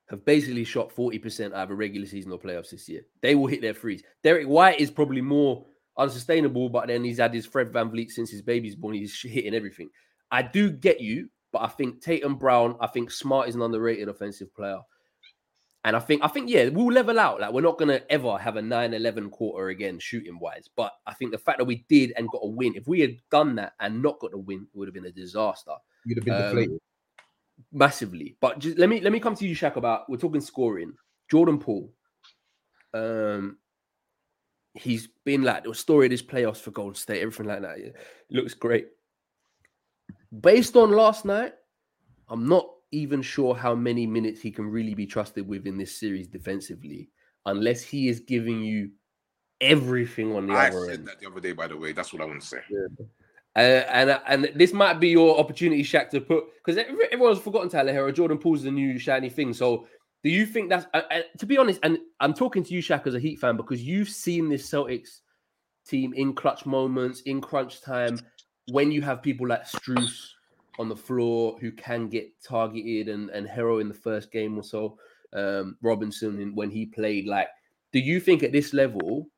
[0.09, 3.01] have basically shot 40% either regular season or playoffs this year.
[3.21, 4.03] They will hit their threes.
[4.23, 5.65] Derrick White is probably more
[5.97, 8.95] unsustainable, but then he's had his Fred VanVleet since his baby's born.
[8.95, 9.89] He's hitting everything.
[10.31, 14.07] I do get you, but I think Tatum Brown, I think Smart is an underrated
[14.07, 14.79] offensive player.
[15.83, 17.39] And I think, I think, yeah, we'll level out.
[17.39, 20.69] Like, we're not going to ever have a 9 11 quarter again, shooting wise.
[20.75, 23.15] But I think the fact that we did and got a win, if we had
[23.31, 25.71] done that and not got the win, it would have been a disaster
[26.05, 26.79] You'd have been Um, deflated.
[27.71, 28.37] Massively.
[28.39, 29.75] But just let me let me come to you, Shaq.
[29.75, 30.93] About we're talking scoring.
[31.29, 31.91] Jordan Poole,
[32.93, 33.57] Um,
[34.73, 37.79] he's been like the story of this playoffs for Golden State, everything like that.
[37.79, 37.91] Yeah.
[38.29, 38.87] Looks great.
[40.39, 41.53] Based on last night,
[42.29, 45.97] I'm not even sure how many minutes he can really be trusted with in this
[45.97, 47.09] series defensively,
[47.45, 48.91] unless he is giving you
[49.59, 51.07] everything on the I other said end.
[51.07, 51.91] that the other day, by the way.
[51.91, 52.59] That's what I want to say.
[53.57, 56.77] Uh, and and this might be your opportunity, Shaq, to put because
[57.11, 58.13] everyone's forgotten Tyler Herro.
[58.13, 59.51] Jordan Poole's the new shiny thing.
[59.51, 59.87] So
[60.23, 61.79] Do you think that's uh, uh, to be honest?
[61.83, 65.21] And I'm talking to you, Shaq, as a Heat fan, because you've seen this Celtics
[65.87, 68.19] team in clutch moments, in crunch time,
[68.71, 70.29] when you have people like Strus
[70.79, 74.63] on the floor who can get targeted and and Herro in the first game or
[74.63, 74.97] so,
[75.33, 77.25] um, Robinson in, when he played.
[77.25, 77.47] Like,
[77.93, 79.29] do you think at this level?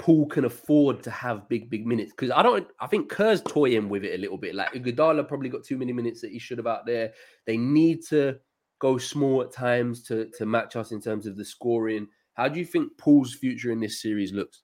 [0.00, 2.66] Poole can afford to have big, big minutes because I don't.
[2.80, 4.54] I think Kerr's toying with it a little bit.
[4.54, 7.12] Like Iguodala probably got too many minutes that he should have out there.
[7.46, 8.38] They need to
[8.78, 12.08] go small at times to to match us in terms of the scoring.
[12.32, 14.62] How do you think Poole's future in this series looks?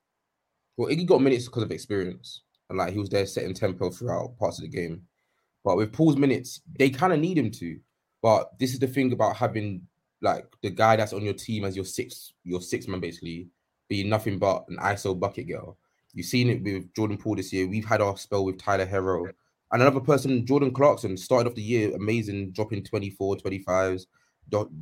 [0.79, 4.39] Well, Iggy got minutes because of experience, and like he was there setting tempo throughout
[4.39, 5.03] parts of the game.
[5.63, 7.79] But with Poole's minutes, they kind of need him to.
[8.23, 9.83] But this is the thing about having
[10.23, 13.51] like the guy that's on your team as your sixth, your sixth man basically
[13.89, 15.77] be nothing but an ISO bucket girl.
[16.13, 17.67] You've seen it with Jordan Poole this year.
[17.67, 19.27] We've had our spell with Tyler Herro.
[19.73, 24.07] And another person, Jordan Clarkson, started off the year amazing, dropping 24, 25s,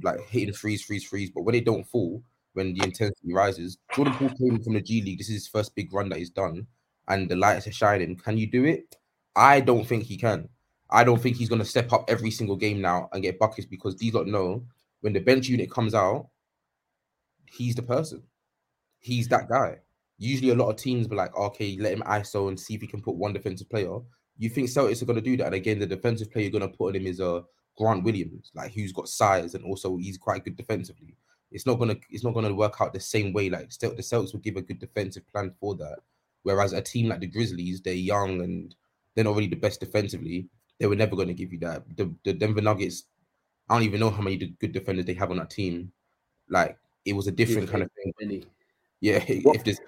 [0.02, 1.30] like hitting freeze, freeze, freeze.
[1.30, 5.02] But when they don't fall, when the intensity rises, Jordan Poole came from the G
[5.02, 5.18] League.
[5.18, 6.66] This is his first big run that he's done,
[7.08, 8.16] and the lights are shining.
[8.16, 8.94] Can you do it?
[9.34, 10.48] I don't think he can.
[10.90, 13.66] I don't think he's going to step up every single game now and get buckets
[13.66, 14.64] because these don't know
[15.00, 16.28] when the bench unit comes out,
[17.50, 18.22] he's the person
[19.04, 19.78] he's that guy.
[20.18, 22.86] Usually, a lot of teams be like, okay, let him ISO and see if he
[22.86, 23.98] can put one defensive player.
[24.38, 25.46] You think Celtics are going to do that?
[25.46, 27.42] And again, the defensive player you're going to put on him is a uh,
[27.76, 31.16] Grant Williams, like who's got size and also he's quite good defensively.
[31.50, 33.50] It's not gonna it's not gonna work out the same way.
[33.50, 35.98] Like the Celtics will give a good defensive plan for that.
[36.44, 38.74] Whereas a team like the Grizzlies, they're young and
[39.14, 40.46] they're not really the best defensively.
[40.78, 41.84] They were never going to give you that.
[41.96, 43.04] The, the Denver Nuggets,
[43.68, 45.90] I don't even know how many good defenders they have on that team.
[46.48, 48.44] Like it was a different kind of thing.
[49.04, 49.56] Yeah, what?
[49.56, 49.80] if this.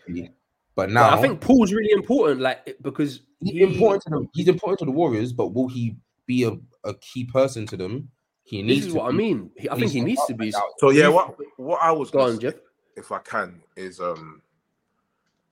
[0.74, 4.28] But now I think Poole's really important, like because he's he, important to them.
[4.34, 6.52] He's important to the Warriors, but will he be a,
[6.84, 8.10] a key person to them?
[8.42, 8.80] He needs.
[8.80, 9.14] This is what be.
[9.14, 9.50] I mean.
[9.56, 10.52] He, I think he needs to be.
[10.78, 12.56] So yeah, what what I was going, Jeff,
[12.94, 14.42] if I can, is um.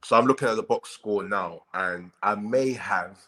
[0.05, 3.19] So I'm looking at the box score now, and I may have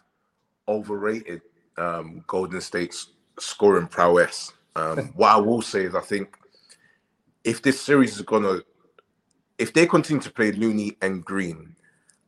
[0.69, 1.41] overrated
[1.79, 4.53] um Golden State's scoring prowess.
[4.75, 6.37] Um, what I will say is, I think
[7.43, 8.61] if this series is gonna
[9.59, 11.75] if they continue to play Looney and Green,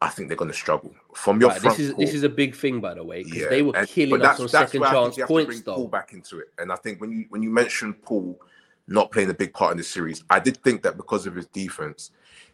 [0.00, 0.94] I think they're going to struggle.
[1.14, 3.40] From your right, front this is this is a big thing, by the way, because
[3.40, 3.48] yeah.
[3.48, 5.60] they were and, killing us on second chance points.
[5.62, 5.74] Though.
[5.74, 8.38] Poole back into it, and I think when you when you mentioned Poole
[8.86, 11.46] not playing a big part in the series, I did think that because of his
[11.46, 12.12] defense,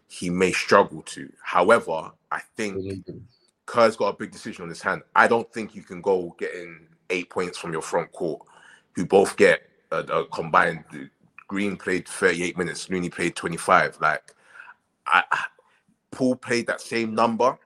[0.09, 1.31] he may struggle to.
[1.43, 3.07] However, I think
[3.67, 5.03] Kerr's got a big decision on his hand.
[5.15, 8.43] I don't think you can go getting eight points from your front court,
[8.93, 10.85] who both get a, a combined.
[11.47, 13.99] Green played 38 minutes, Looney played 25.
[14.01, 14.35] Like
[15.07, 15.25] I,
[16.11, 17.59] Poole played that same number,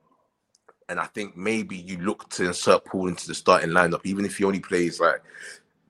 [0.89, 4.39] and I think maybe you look to insert Poole into the starting lineup, even if
[4.39, 5.23] he only plays like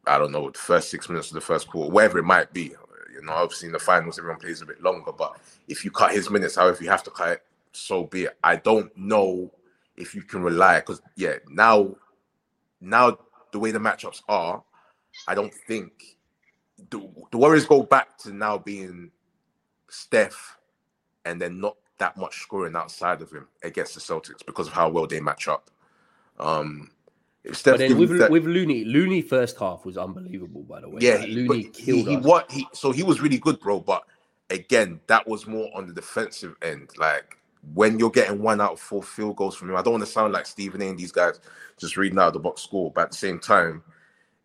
[0.06, 2.72] I don't know the first six minutes of the first quarter, whatever it might be.
[3.12, 6.12] You know, obviously in the finals everyone plays a bit longer, but if you cut
[6.12, 8.37] his minutes, however you have to cut it, so be it.
[8.42, 9.50] I don't know
[9.96, 11.96] if you can rely because yeah, now
[12.80, 13.18] now
[13.52, 14.62] the way the matchups are,
[15.26, 16.16] I don't think
[16.90, 19.11] the, the Warriors go back to now being
[19.88, 20.58] Steph
[21.29, 24.88] and then not that much scoring outside of him against the Celtics because of how
[24.88, 25.71] well they match up.
[26.38, 26.91] Um,
[27.64, 30.62] but then with, that, with Looney, Looney first half was unbelievable.
[30.62, 33.38] By the way, yeah, like, Looney killed he, he, What he so he was really
[33.38, 33.81] good, bro.
[33.81, 34.05] But
[34.51, 36.91] again, that was more on the defensive end.
[36.99, 37.37] Like
[37.75, 40.11] when you're getting one out of four field goals from him, I don't want to
[40.11, 40.88] sound like Stephen A.
[40.88, 41.41] and these guys
[41.79, 43.83] just reading out the box score, but at the same time,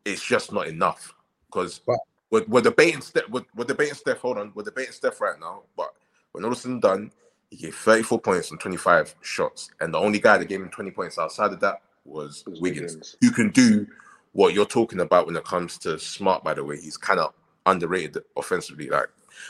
[0.05, 1.13] it's just not enough
[1.47, 1.81] because
[2.29, 3.29] we're, we're debating Steph.
[3.29, 4.19] We're, we're debating Steph.
[4.19, 5.93] Hold on, we're debating Steph right now, but
[6.33, 7.11] when all is done,
[7.49, 9.69] he gave 34 points and 25 shots.
[9.79, 13.17] And the only guy that gave him 20 points outside of that was Wiggins, Wiggins.
[13.21, 13.87] who can do
[14.33, 16.79] what you're talking about when it comes to smart, by the way.
[16.79, 17.33] He's kind of
[17.65, 18.89] underrated offensively.
[18.89, 19.07] Like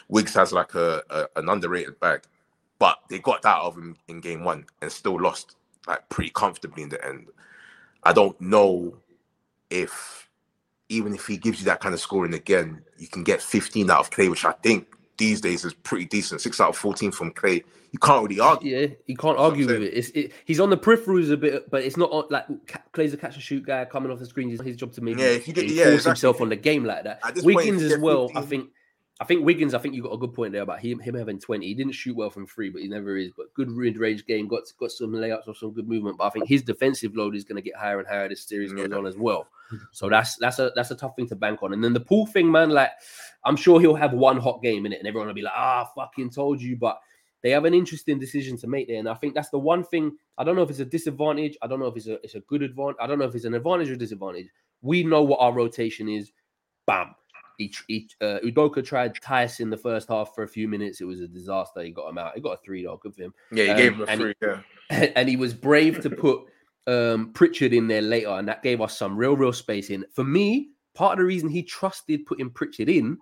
[0.09, 2.23] Wiggs has like a, a, an underrated bag,
[2.79, 5.55] but they got that out of him in game one and still lost
[5.87, 7.27] like pretty comfortably in the end.
[8.03, 8.97] I don't know
[9.69, 10.29] if
[10.89, 14.01] even if he gives you that kind of scoring again, you can get 15 out
[14.01, 16.41] of Klay, which I think these days is pretty decent.
[16.41, 17.63] Six out of fourteen from Klay.
[17.91, 18.75] You can't really argue.
[18.75, 19.93] Yeah, you can't argue with it.
[19.93, 22.45] It's it, he's on the peripherals a bit, but it's not like
[22.91, 24.49] Klay's a catch and shoot guy coming off the screen.
[24.49, 26.09] It's his job to make yeah, he, you yeah, force exactly.
[26.09, 27.21] himself on the game like that.
[27.43, 28.29] Wiggins as well.
[28.29, 28.43] 15.
[28.43, 28.69] I think.
[29.23, 29.73] I think Wiggins.
[29.73, 30.99] I think you got a good point there about him.
[30.99, 31.67] Him having twenty.
[31.67, 33.31] He didn't shoot well from three, but he never is.
[33.31, 34.49] But good mid range game.
[34.49, 36.17] Got got some layups or some good movement.
[36.17, 38.73] But I think his defensive load is going to get higher and higher as series
[38.73, 39.47] goes on as well.
[39.91, 41.71] So that's that's a that's a tough thing to bank on.
[41.73, 42.69] And then the Poole thing, man.
[42.69, 42.91] Like
[43.45, 45.89] I'm sure he'll have one hot game in it, and everyone will be like, "Ah,
[45.95, 46.99] fucking told you." But
[47.41, 50.17] they have an interesting decision to make there, and I think that's the one thing.
[50.37, 51.57] I don't know if it's a disadvantage.
[51.61, 52.97] I don't know if it's a it's a good advantage.
[52.99, 54.49] I don't know if it's an advantage or disadvantage.
[54.81, 56.31] We know what our rotation is.
[56.85, 57.15] Bam.
[57.57, 61.01] He, he uh, Udoka tried Tyson in the first half for a few minutes.
[61.01, 61.81] It was a disaster.
[61.81, 62.33] He got him out.
[62.35, 62.97] He got a three though.
[62.97, 63.33] Good for him.
[63.51, 64.33] Yeah, he Um, gave him a and free.
[64.41, 64.59] Yeah.
[65.15, 66.41] and he was brave to put
[66.87, 70.05] um, Pritchard in there later, and that gave us some real, real space in.
[70.13, 73.17] For me, part of the reason he trusted putting Pritchard in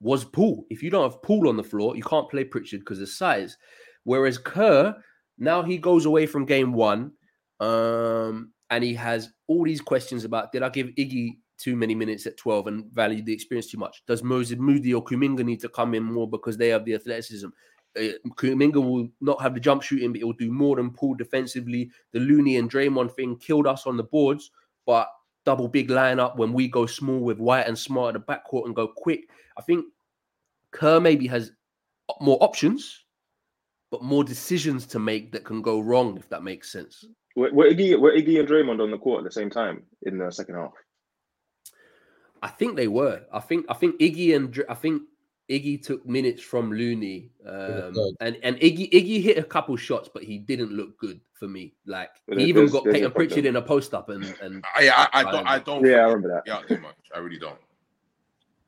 [0.00, 0.64] was Poole.
[0.70, 3.56] If you don't have Poole on the floor, you can't play Pritchard because of size.
[4.04, 4.94] Whereas Kerr,
[5.38, 7.12] now he goes away from game one,
[7.60, 12.26] um, and he has all these questions about did I give Iggy too many minutes
[12.26, 14.02] at 12 and value the experience too much?
[14.06, 17.48] Does Moses Moody or Kuminga need to come in more because they have the athleticism?
[17.98, 21.90] Uh, Kuminga will not have the jump shooting, but he'll do more than pull defensively.
[22.12, 24.50] The Looney and Draymond thing killed us on the boards,
[24.84, 25.08] but
[25.44, 28.74] double big lineup when we go small with White and Smart at the backcourt and
[28.74, 29.30] go quick.
[29.56, 29.86] I think
[30.72, 31.52] Kerr maybe has
[32.20, 33.04] more options,
[33.90, 37.04] but more decisions to make that can go wrong, if that makes sense.
[37.36, 40.18] Were, were Iggy were Iggy and Draymond on the court at the same time in
[40.18, 40.72] the second half?
[42.46, 43.22] I think they were.
[43.32, 45.02] I think I think Iggy and I think
[45.50, 50.22] Iggy took minutes from Looney, um, and and Iggy Iggy hit a couple shots, but
[50.22, 51.74] he didn't look good for me.
[51.86, 54.24] Like But he even there's- got there's a Payton Pritchard in a post up, and
[54.40, 55.46] and I, I, I don't.
[55.46, 55.84] I don't.
[55.84, 56.42] Yeah, I remember that.
[56.46, 56.96] Yeah, too much.
[57.14, 57.58] I really don't.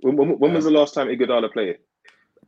[0.01, 1.79] When, when, when was the last time Iguodala played?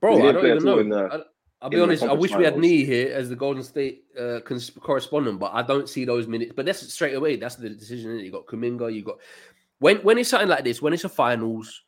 [0.01, 0.81] bro, I didn't don't play even at all know.
[0.81, 1.21] in the- I,
[1.62, 2.03] I'll be honest.
[2.03, 2.71] I conference wish we had finals.
[2.71, 6.53] Nee here as the Golden State uh, cons- correspondent, but I don't see those minutes.
[6.57, 7.37] But that's straight away.
[7.37, 8.12] That's the decision.
[8.12, 8.25] Isn't it?
[8.25, 8.90] You got Kuminga.
[8.95, 9.19] You got
[9.81, 10.81] when when it's something like this.
[10.81, 11.83] When it's a finals,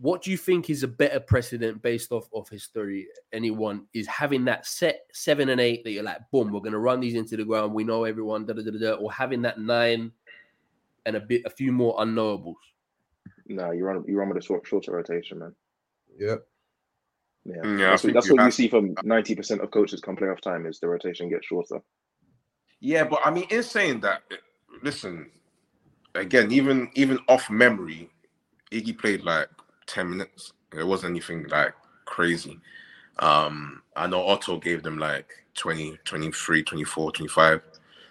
[0.00, 3.08] what do you think is a better precedent based off of history?
[3.32, 7.00] Anyone is having that set seven and eight that you're like, boom, we're gonna run
[7.00, 7.72] these into the ground.
[7.72, 10.12] We know everyone, da da da da, da, or having that nine
[11.06, 12.54] and a bit, a few more unknowables.
[13.46, 15.54] No, you run you run with a short, shorter rotation, man.
[16.18, 16.46] Yep.
[17.46, 20.00] Yeah, Mm, yeah, that's, what, that's you what you see from ninety percent of coaches
[20.00, 21.80] come playoff time is the rotation gets shorter.
[22.80, 24.22] Yeah, but I mean, in saying that,
[24.82, 25.30] listen,
[26.14, 28.10] again, even even off memory,
[28.70, 29.48] Iggy played like
[29.86, 30.52] ten minutes.
[30.76, 32.60] It wasn't anything like crazy.
[33.18, 37.60] Um, I know Otto gave them like 20, 23, 24, 25.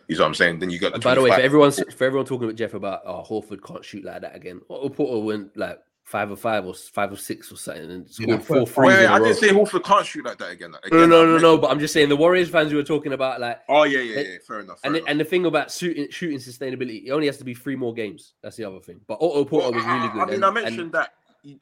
[0.08, 0.60] You know what I'm saying?
[0.60, 1.46] Then you got the by the way, for 25.
[1.46, 4.62] everyone, for everyone talking about Jeff about oh Horford can't shoot like that again.
[4.70, 8.30] Otto Porter went like five or five or five or six or something and scored
[8.30, 9.26] Yeah, four first- threes Wait, wait, in a I row.
[9.26, 10.72] didn't say Horford can't shoot like that again.
[10.72, 11.58] no, Again, no, I no, meant- no.
[11.60, 14.22] But I'm just saying the Warriors fans who were talking about like Oh yeah, yeah,
[14.22, 14.38] yeah.
[14.48, 14.80] Fair enough.
[14.82, 17.54] Fair and the, and the thing about shooting shooting sustainability, it only has to be
[17.54, 18.34] three more games.
[18.42, 19.02] That's the other thing.
[19.06, 20.22] But Otto Porter Well, was really I- good.
[20.22, 21.14] I mean, and- I and- mentioned that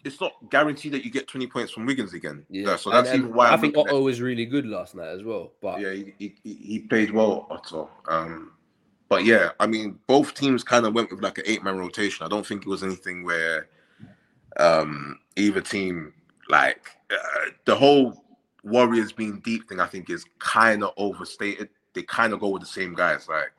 [0.05, 2.45] it's not guaranteed that you get 20 points from Wiggins again.
[2.49, 4.45] yeah, Yeah, so that's and even why I I'm think looking at- Otto was really
[4.45, 5.51] good last night as well.
[5.61, 7.89] But Yeah, he, he, he he played well, Otto.
[8.07, 8.53] Um,
[9.09, 12.25] but yeah, I mean, both teams kind of went with like an eight man rotation.
[12.25, 13.67] I don't think it was anything where
[14.57, 16.13] um, either team,
[16.49, 18.23] like uh, the whole
[18.63, 21.69] Warriors being deep thing, I think is kind of overstated.
[21.93, 23.27] They kind of go with the same guys.
[23.29, 23.51] Like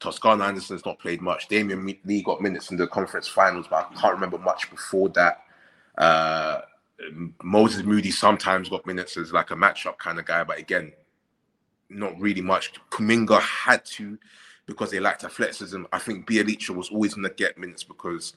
[0.00, 1.48] Toscano-Anderson's not played much.
[1.48, 5.42] Damion Lee got minutes in the conference finals, but I can't remember much before that.
[5.98, 6.60] Uh,
[7.42, 10.92] Moses Moody sometimes got minutes as like a matchup kind of guy, but again,
[11.88, 12.72] not really much.
[12.90, 14.18] Kuminga had to
[14.66, 15.84] because they lacked athleticism.
[15.92, 18.34] I think Bjelica was always going to get minutes because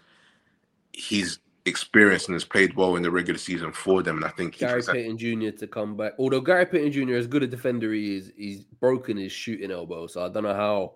[0.92, 4.18] he's experienced and has played well in the regular season for them.
[4.18, 5.50] And I think he Gary just Payton Jr.
[5.58, 6.14] to come back.
[6.20, 7.16] Although Gary Payton Jr.
[7.16, 10.08] as good a defender he is, he's broken his shooting elbow.
[10.08, 10.94] So I don't know how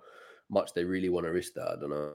[0.50, 1.70] much they really want to risk that.
[1.72, 2.14] I don't know.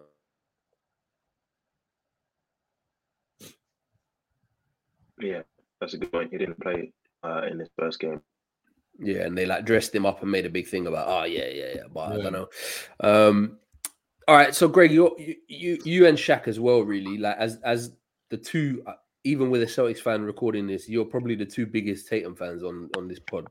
[5.20, 5.42] Yeah,
[5.80, 6.30] that's a good point.
[6.30, 8.20] He didn't play uh, in his first game.
[8.98, 11.48] Yeah, and they like dressed him up and made a big thing about, oh yeah,
[11.48, 11.82] yeah, yeah.
[11.92, 12.48] But I don't know.
[13.00, 13.58] Um,
[14.28, 17.18] all right, so Greg, you're, you you you and Shaq as well, really.
[17.18, 17.92] Like as as
[18.34, 22.08] the two, uh, even with a Celtics fan recording this, you're probably the two biggest
[22.08, 23.46] Tatum fans on on this pod.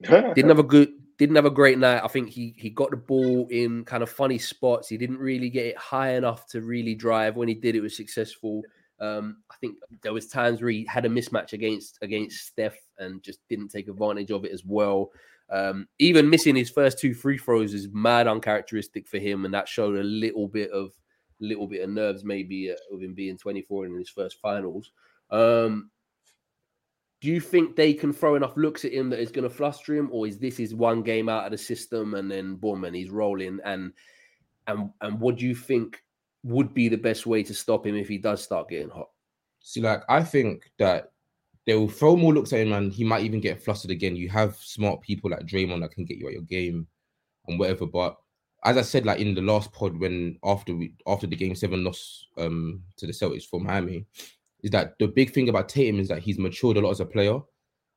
[0.00, 2.02] Didn't have a good, didn't have a great night.
[2.02, 4.88] I think he he got the ball in kind of funny spots.
[4.88, 7.36] He didn't really get it high enough to really drive.
[7.36, 8.62] When he did, it was successful.
[9.00, 13.22] Um, I think there was times where he had a mismatch against against Steph and
[13.22, 15.10] just didn't take advantage of it as well.
[15.50, 19.68] Um, even missing his first two free throws is mad uncharacteristic for him, and that
[19.68, 20.92] showed a little bit of
[21.40, 24.92] little bit of nerves maybe uh, of him being 24 in his first finals.
[25.30, 25.90] Um,
[27.20, 29.94] do you think they can throw enough looks at him that it's going to fluster
[29.94, 32.94] him, or is this his one game out of the system and then boom and
[32.94, 33.60] he's rolling?
[33.64, 33.92] And
[34.66, 36.02] and and what do you think
[36.42, 39.08] would be the best way to stop him if he does start getting hot?
[39.60, 41.12] See, like I think that
[41.66, 44.16] they will throw more looks at him, and he might even get flustered again.
[44.16, 46.86] You have smart people like Draymond that can get you at your game
[47.48, 47.86] and whatever.
[47.86, 48.18] But
[48.64, 51.84] as I said, like in the last pod, when after we after the game seven
[51.84, 54.06] loss um to the Celtics for Miami,
[54.62, 57.06] is that the big thing about Tatum is that he's matured a lot as a
[57.06, 57.40] player,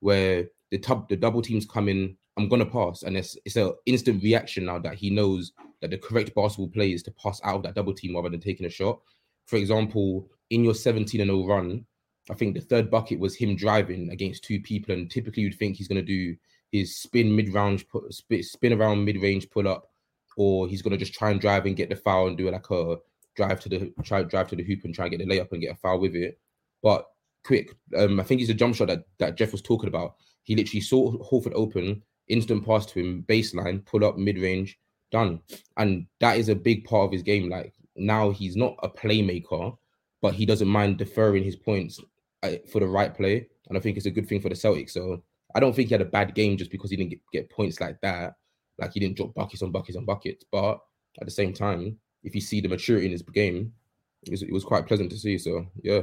[0.01, 3.73] where the tub the double teams come in, I'm gonna pass, and it's it's an
[3.85, 7.57] instant reaction now that he knows that the correct basketball play is to pass out
[7.57, 8.99] of that double team rather than taking a shot.
[9.45, 11.85] For example, in your 17 and 0 run,
[12.29, 15.77] I think the third bucket was him driving against two people, and typically you'd think
[15.77, 16.35] he's to do
[16.71, 17.85] his spin mid range,
[18.41, 19.89] spin around mid range pull up,
[20.37, 22.95] or he's to just try and drive and get the foul and do like a
[23.35, 25.61] drive to the try drive to the hoop and try and get the layup and
[25.61, 26.39] get a foul with it.
[26.81, 27.07] But
[27.43, 30.15] quick, um, I think he's a jump shot that, that Jeff was talking about.
[30.43, 34.79] He literally saw Horford open, instant pass to him, baseline, pull up mid range,
[35.11, 35.41] done.
[35.75, 37.49] And that is a big part of his game.
[37.49, 39.75] Like now he's not a playmaker,
[40.21, 41.99] but he doesn't mind deferring his points
[42.43, 43.47] uh, for the right play.
[43.69, 44.91] And I think it's a good thing for the Celtics.
[44.91, 45.23] So
[45.55, 47.81] I don't think he had a bad game just because he didn't get, get points
[47.81, 48.35] like that.
[48.79, 50.45] Like he didn't drop buckets on buckets on buckets.
[50.51, 50.79] But
[51.19, 53.73] at the same time, if you see the maturity in his game,
[54.23, 55.37] it was, it was quite pleasant to see.
[55.37, 56.01] So yeah.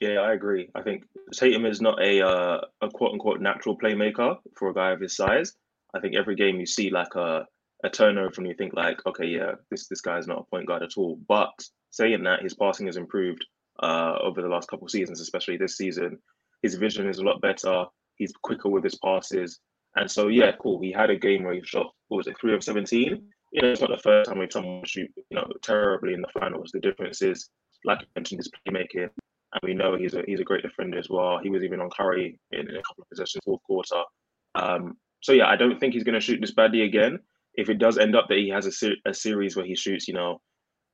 [0.00, 0.70] Yeah, I agree.
[0.74, 4.92] I think Tatum is not a uh, a quote unquote natural playmaker for a guy
[4.92, 5.54] of his size.
[5.94, 7.46] I think every game you see like a
[7.84, 10.82] a turnover and you think like, okay, yeah, this this guy's not a point guard
[10.82, 11.18] at all.
[11.26, 11.50] But
[11.90, 13.44] saying that, his passing has improved
[13.82, 16.18] uh, over the last couple of seasons, especially this season.
[16.62, 17.84] His vision is a lot better.
[18.16, 19.60] He's quicker with his passes,
[19.96, 20.80] and so yeah, cool.
[20.80, 23.28] He had a game where he shot what was it, three of seventeen.
[23.52, 26.28] You know, it's not the first time we've someone shoot you know terribly in the
[26.38, 26.70] finals.
[26.72, 27.48] The difference is,
[27.84, 29.08] like I mentioned, his playmaking,
[29.52, 31.38] and we know he's a he's a great defender as well.
[31.42, 34.02] He was even on Curry in, in a couple of possessions, fourth quarter.
[34.54, 37.18] Um, so yeah, I don't think he's going to shoot this badly again.
[37.54, 40.06] If it does end up that he has a, ser- a series where he shoots,
[40.06, 40.40] you know,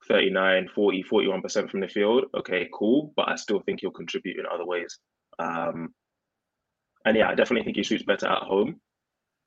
[0.09, 3.13] 39, 40, 41% from the field, okay, cool.
[3.17, 4.99] But I still think he'll contribute in other ways.
[5.39, 5.93] Um,
[7.05, 8.81] and yeah, I definitely think he shoots better at home.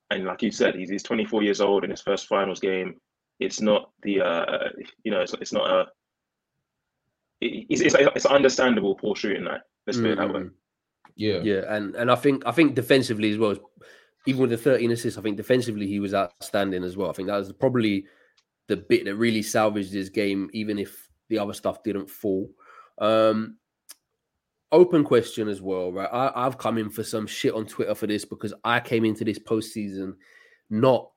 [0.09, 2.95] And like you said, he's, he's 24 years old in his first finals game.
[3.39, 4.69] It's not the, uh,
[5.03, 5.85] you know, it's, it's not a,
[7.41, 9.61] it's, it's, it's understandable poor shooting night.
[9.85, 10.41] Let's put it that way.
[10.41, 10.51] Mm.
[11.15, 11.39] Yeah.
[11.43, 13.55] Yeah, and and I think I think defensively as well,
[14.27, 17.09] even with the 13 assists, I think defensively he was outstanding as well.
[17.09, 18.05] I think that was probably
[18.67, 22.49] the bit that really salvaged his game, even if the other stuff didn't fall.
[22.99, 23.57] Um,
[24.71, 26.09] open question as well, right?
[26.11, 29.23] I, have come in for some shit on Twitter for this because I came into
[29.23, 30.15] this postseason
[30.69, 31.09] not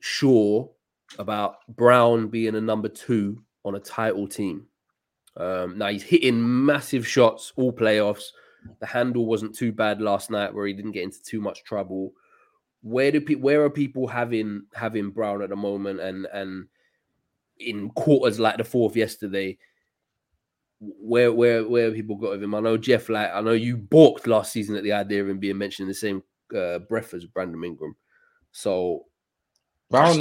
[0.00, 0.70] sure
[1.18, 4.66] about Brown being a number two on a title team.
[5.36, 8.24] Um, now he's hitting massive shots all playoffs.
[8.80, 12.12] The handle wasn't too bad last night, where he didn't get into too much trouble.
[12.82, 13.42] Where do people?
[13.42, 16.00] Where are people having having Brown at the moment?
[16.00, 16.66] And and
[17.58, 19.56] in quarters like the fourth yesterday,
[20.80, 22.54] where where where people got of him?
[22.54, 25.38] I know Jeff, like I know you balked last season at the idea of him
[25.38, 26.22] being mentioned in the same
[26.56, 27.94] uh, breath as Brandon Ingram.
[28.52, 29.04] So
[29.90, 30.18] Brown,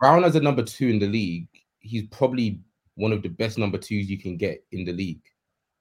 [0.00, 1.48] Brown as a number two in the league,
[1.80, 2.60] he's probably
[2.94, 5.22] one of the best number twos you can get in the league,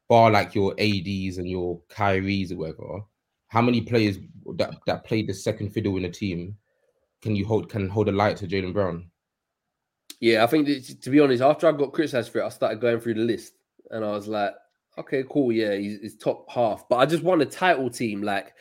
[0.09, 3.01] bar like your ADs and your Kyries or whatever.
[3.47, 4.17] How many players
[4.55, 6.57] that that played the second fiddle in a team
[7.21, 9.09] can you hold can hold a light to Jaylen Brown?
[10.19, 12.81] Yeah, I think that, to be honest, after I got criticized for it, I started
[12.81, 13.53] going through the list
[13.91, 14.53] and I was like,
[14.97, 16.87] okay, cool, yeah, he's, he's top half.
[16.87, 18.21] But I just want a title team.
[18.21, 18.53] Like,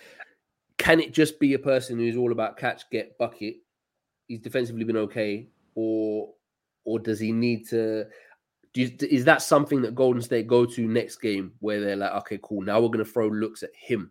[0.78, 3.56] can it just be a person who's all about catch, get, bucket?
[4.26, 6.32] He's defensively been okay, or
[6.84, 8.06] or does he need to?
[8.74, 12.40] You, is that something that Golden State go to next game where they're like, okay,
[12.42, 14.10] cool, now we're going to throw looks at him,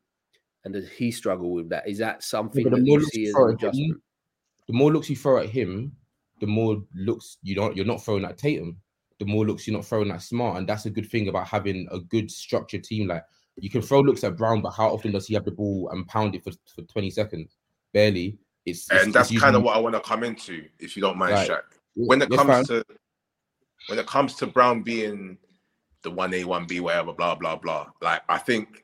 [0.64, 1.88] and does he struggle with that?
[1.88, 4.02] Is that something that you see as an adjustment?
[4.68, 5.92] The more looks you throw at him,
[6.44, 8.76] the more looks you don't you're not throwing at Tatum,
[9.18, 11.88] the more looks you're not throwing at Smart, and that's a good thing about having
[11.90, 13.08] a good structured team.
[13.08, 13.24] Like
[13.56, 16.06] you can throw looks at Brown, but how often does he have the ball and
[16.06, 17.56] pound it for, for 20 seconds?
[17.94, 18.38] Barely.
[18.66, 21.02] It's, and it's, that's it's kind of what I want to come into, if you
[21.02, 21.50] don't mind.
[21.50, 21.62] Shaq.
[21.96, 22.84] When it comes to
[23.88, 25.38] when it comes to Brown being
[26.02, 27.88] the one A, one B, whatever, blah blah blah.
[28.02, 28.84] Like I think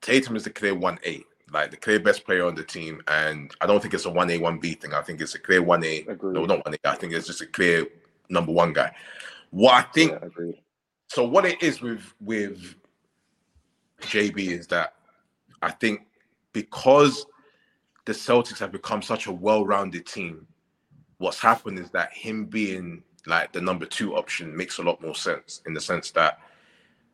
[0.00, 1.22] Tatum is the clear one A,
[1.52, 4.30] like the clear best player on the team, and I don't think it's a one
[4.30, 4.94] A, one B thing.
[4.94, 6.04] I think it's a clear one A.
[6.22, 6.88] No, not one A.
[6.88, 7.86] I think it's just a clear
[8.28, 8.94] number one guy.
[9.50, 10.52] What I think Yeah,
[11.08, 12.74] so what it is with with
[14.00, 14.94] JB is that
[15.62, 16.06] I think
[16.52, 17.26] because
[18.04, 20.46] the Celtics have become such a well-rounded team,
[21.18, 25.14] what's happened is that him being like the number two option makes a lot more
[25.14, 26.38] sense in the sense that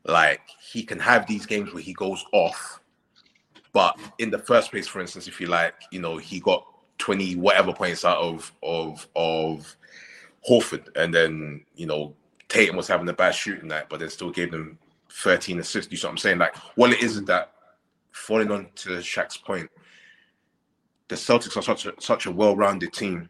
[0.04, 2.80] like he can have these games where he goes off,
[3.72, 6.66] but in the first place, for instance, if you like, you know, he got
[6.98, 9.76] 20 whatever points out of of of
[10.48, 12.14] Horford, and then you know
[12.48, 14.78] Tatum was having a bad shooting night, but then still gave them
[15.10, 15.90] 13 assists.
[15.90, 16.38] You see what I'm saying?
[16.38, 17.52] Like, what it is is that
[18.12, 19.70] falling on to Shaq's point,
[21.08, 23.28] the Celtics are such a such a well-rounded team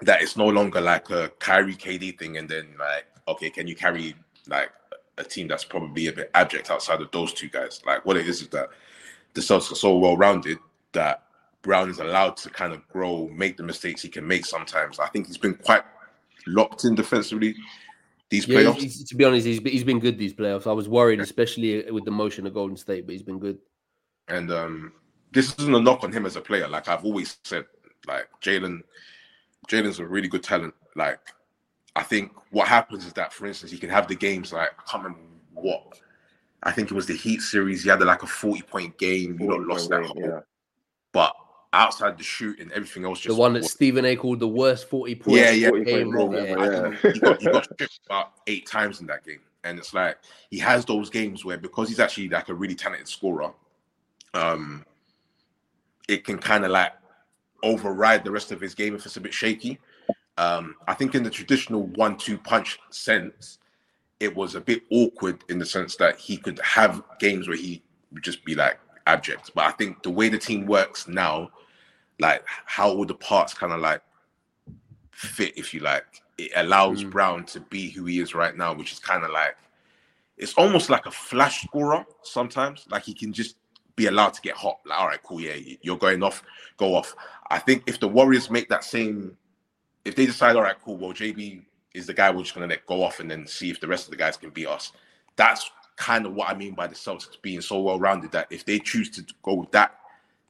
[0.00, 3.76] that it's no longer like a Kyrie KD thing, and then like, okay, can you
[3.76, 4.14] carry
[4.48, 4.70] like
[5.18, 7.80] a team that's probably a bit abject outside of those two guys?
[7.86, 8.68] Like, what it is is that
[9.34, 10.58] the Celtics are so well-rounded
[10.92, 11.24] that
[11.62, 14.98] Brown is allowed to kind of grow, make the mistakes he can make sometimes.
[14.98, 15.82] I think he's been quite
[16.46, 17.54] locked in defensively
[18.30, 18.74] these Yeah, playoffs.
[18.74, 20.66] he's- he's- to be honest, he's been, he's been good these playoffs.
[20.66, 23.58] I was worried, especially with the motion of Golden State, but he's been good.
[24.28, 24.92] And um,
[25.32, 26.68] this isn't a knock on him as a player.
[26.68, 27.64] Like I've always said,
[28.06, 28.80] like Jaylen,
[29.68, 30.74] Jaylen's a really good talent.
[30.96, 31.18] Like
[31.96, 34.90] I think what happens is that, for instance, he can have the games like I
[34.90, 36.00] can't remember what.
[36.64, 37.84] I think it was the Heat series.
[37.84, 39.38] He had like a forty-point game.
[39.40, 40.04] You know, lost that.
[40.04, 40.40] whole- Yeah.
[41.12, 41.34] But
[41.72, 45.36] outside the shooting, everything else The one that Stephen A called the worst 40 point
[45.38, 45.70] Yeah, yeah.
[45.70, 46.12] game.
[46.12, 46.96] 40 point yeah, goal, yeah.
[47.04, 47.12] yeah.
[47.12, 49.40] he got, he got stripped about eight times in that game.
[49.64, 50.18] And it's like
[50.50, 53.52] he has those games where because he's actually like a really talented scorer,
[54.34, 54.84] um,
[56.08, 56.92] it can kind of like
[57.62, 59.78] override the rest of his game if it's a bit shaky.
[60.36, 63.58] Um, I think in the traditional one-two punch sense,
[64.20, 67.82] it was a bit awkward in the sense that he could have games where he
[68.12, 69.50] would just be like abject.
[69.54, 71.50] But I think the way the team works now,
[72.20, 74.02] like how all the parts kind of like
[75.12, 77.10] fit, if you like, it allows Mm.
[77.10, 79.56] Brown to be who he is right now, which is kind of like
[80.36, 82.86] it's almost like a flash scorer sometimes.
[82.90, 83.56] Like he can just
[83.96, 84.80] be allowed to get hot.
[84.84, 86.42] Like, all right, cool, yeah, you're going off,
[86.76, 87.14] go off.
[87.50, 89.36] I think if the Warriors make that same,
[90.04, 91.62] if they decide, all right, cool, well, JB
[91.94, 94.04] is the guy we're just gonna let go off and then see if the rest
[94.04, 94.92] of the guys can beat us.
[95.36, 98.64] That's kind of what I mean by the Celtics being so well rounded that if
[98.64, 99.96] they choose to go with that,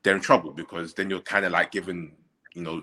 [0.03, 2.12] they're in trouble because then you're kind of like giving,
[2.55, 2.82] you know,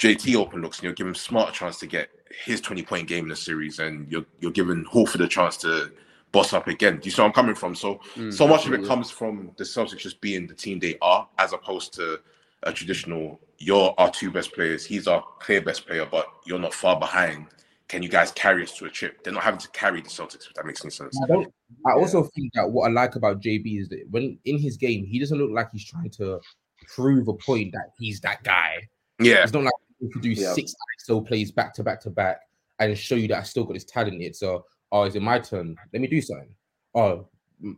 [0.00, 2.08] JT open looks and you're giving Smart a chance to get
[2.44, 5.92] his 20 point game in the series and you're you're giving Horford a chance to
[6.32, 6.94] boss up again.
[6.96, 7.74] Do you see where I'm coming from?
[7.74, 10.96] So Mm, so much of it comes from the Celtics just being the team they
[11.02, 12.20] are, as opposed to
[12.62, 16.72] a traditional, you're our two best players, he's our clear best player, but you're not
[16.72, 17.46] far behind.
[17.92, 19.22] Can you guys carry us to a chip?
[19.22, 21.14] They're not having to carry the Celtics, if that makes any sense.
[21.22, 21.52] I don't.
[21.86, 25.04] I also think that what I like about JB is that when in his game,
[25.04, 26.40] he doesn't look like he's trying to
[26.88, 28.88] prove a point that he's that guy.
[29.20, 30.54] Yeah, It's not like he could do Yeah.
[30.54, 30.74] six
[31.06, 32.40] ISO plays back to back to back
[32.78, 34.22] and show you that I still got this talent.
[34.22, 35.76] It's uh, oh, is it my turn?
[35.92, 36.48] Let me do something.
[36.94, 37.28] Oh,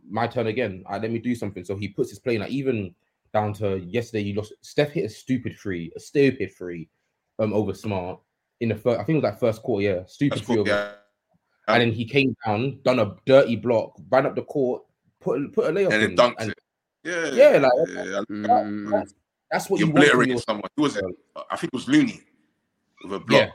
[0.09, 0.85] my turn again.
[0.89, 1.65] Uh, let me do something.
[1.65, 2.95] So he puts his play like even
[3.33, 4.23] down to yesterday.
[4.23, 4.53] You lost.
[4.61, 6.87] Steph hit a stupid free, a stupid free,
[7.37, 8.21] um, over Smart
[8.61, 8.99] in the first.
[8.99, 9.83] I think it was like first quarter.
[9.85, 10.67] Yeah, stupid that's free cool.
[10.67, 10.91] Yeah.
[11.67, 14.83] and then he came down, done a dirty block, ran up the court,
[15.21, 16.59] put put a layup and in, then dunked and it.
[17.03, 18.21] Yeah, Yeah, like, yeah, yeah.
[18.31, 19.13] Mm, that's,
[19.51, 20.69] that's what He you want from obliterated your- someone.
[20.75, 21.05] Who was it?
[21.51, 22.21] I think it was Looney
[23.03, 23.51] with a block.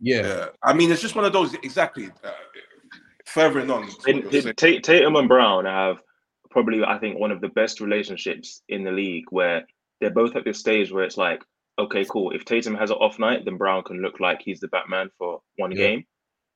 [0.00, 0.46] Yeah, Yeah.
[0.62, 1.54] I mean, it's just one of those.
[1.54, 2.10] Exactly.
[2.22, 2.30] Uh,
[3.26, 3.86] furthering on.
[3.88, 4.54] to what And you're saying.
[4.56, 5.96] Ta- Tatum and Brown have
[6.50, 9.64] probably, I think, one of the best relationships in the league where
[10.00, 11.42] they're both at this stage where it's like,
[11.78, 12.30] okay, cool.
[12.32, 15.40] If Tatum has an off night, then Brown can look like he's the Batman for
[15.56, 15.76] one Yeah.
[15.78, 16.04] game.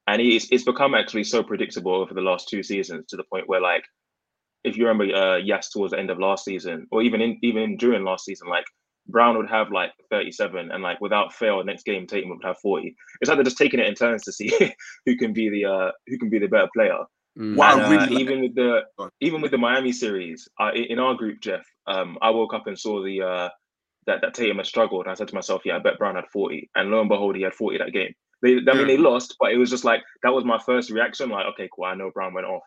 [0.06, 3.48] And it's, it's become actually so predictable over the last two seasons to the point
[3.48, 3.84] where, like,
[4.64, 7.76] if you remember, uh, Yas towards the end of last season, or even in even
[7.76, 8.64] during last season, like
[9.06, 12.94] Brown would have like 37, and like without fail, next game Tatum would have 40.
[13.20, 14.50] It's like they're just taking it in turns to see
[15.06, 16.98] who can be the uh, who can be the better player.
[17.38, 17.54] mm.
[17.54, 17.72] Wow.
[17.74, 18.80] And, uh, really like- even with the
[19.20, 22.78] even with the Miami series, uh, in our group, Jeff, um, I woke up and
[22.78, 23.48] saw the uh,
[24.08, 25.04] that that Tatum had struggled.
[25.04, 27.36] And I said to myself, "Yeah, I bet Brown had 40." And lo and behold,
[27.36, 28.12] he had 40 that game.
[28.42, 31.28] They, I mean, they lost, but it was just like that was my first reaction.
[31.28, 32.62] Like, okay, cool, I know Brown went off.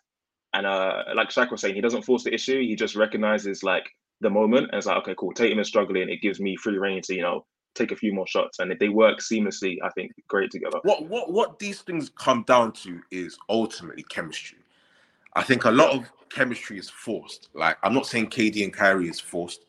[0.53, 2.59] And uh, like Shaq was saying, he doesn't force the issue.
[2.59, 3.85] He just recognizes like
[4.19, 5.33] the moment, and it's like, okay, cool.
[5.33, 6.09] Tatum is struggling.
[6.09, 8.79] It gives me free reign to you know take a few more shots, and if
[8.79, 9.77] they work seamlessly.
[9.83, 10.79] I think great together.
[10.83, 14.59] what what what these things come down to is ultimately chemistry.
[15.33, 17.49] I think a lot of chemistry is forced.
[17.53, 19.65] Like I'm not saying KD and Kyrie is forced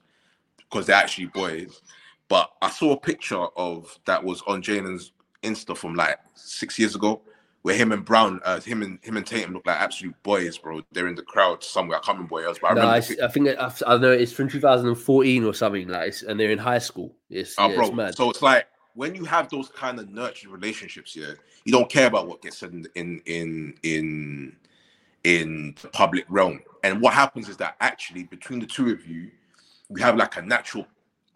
[0.73, 1.83] because they're actually boys,
[2.29, 5.13] but I saw a picture of that was on Jaylen's
[5.43, 7.21] Insta from like six years ago,
[7.61, 10.81] where him and Brown, uh, him and him and Tatum look like absolute boys, bro.
[10.93, 11.99] They're in the crowd somewhere.
[11.99, 14.11] I can't remember where else, but I No, it's, I think it- I, I know
[14.11, 17.15] it's from 2014 or something like, it's, and they're in high school.
[17.29, 17.87] It's, Oh, yeah, bro.
[17.89, 18.17] it's mad.
[18.17, 21.33] So it's like when you have those kind of nurtured relationships, yeah,
[21.65, 24.57] you don't care about what gets said in in in in,
[25.25, 26.61] in the public realm.
[26.83, 29.31] And what happens is that actually between the two of you,
[29.93, 30.87] we have like a natural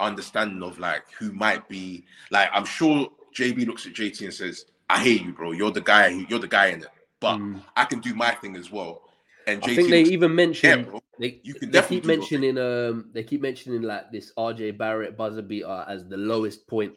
[0.00, 2.48] understanding of like who might be like.
[2.52, 5.52] I'm sure JB looks at JT and says, "I hear you, bro.
[5.52, 6.08] You're the guy.
[6.28, 6.88] You're the guy in it,
[7.20, 7.62] but Mm.
[7.76, 9.02] I can do my thing as well."
[9.46, 11.00] And JT I think they looks, even yeah, mentioned bro.
[11.18, 15.16] they, You can they definitely keep mentioning um they keep mentioning like this RJ Barrett
[15.16, 16.94] buzzer beater as the lowest point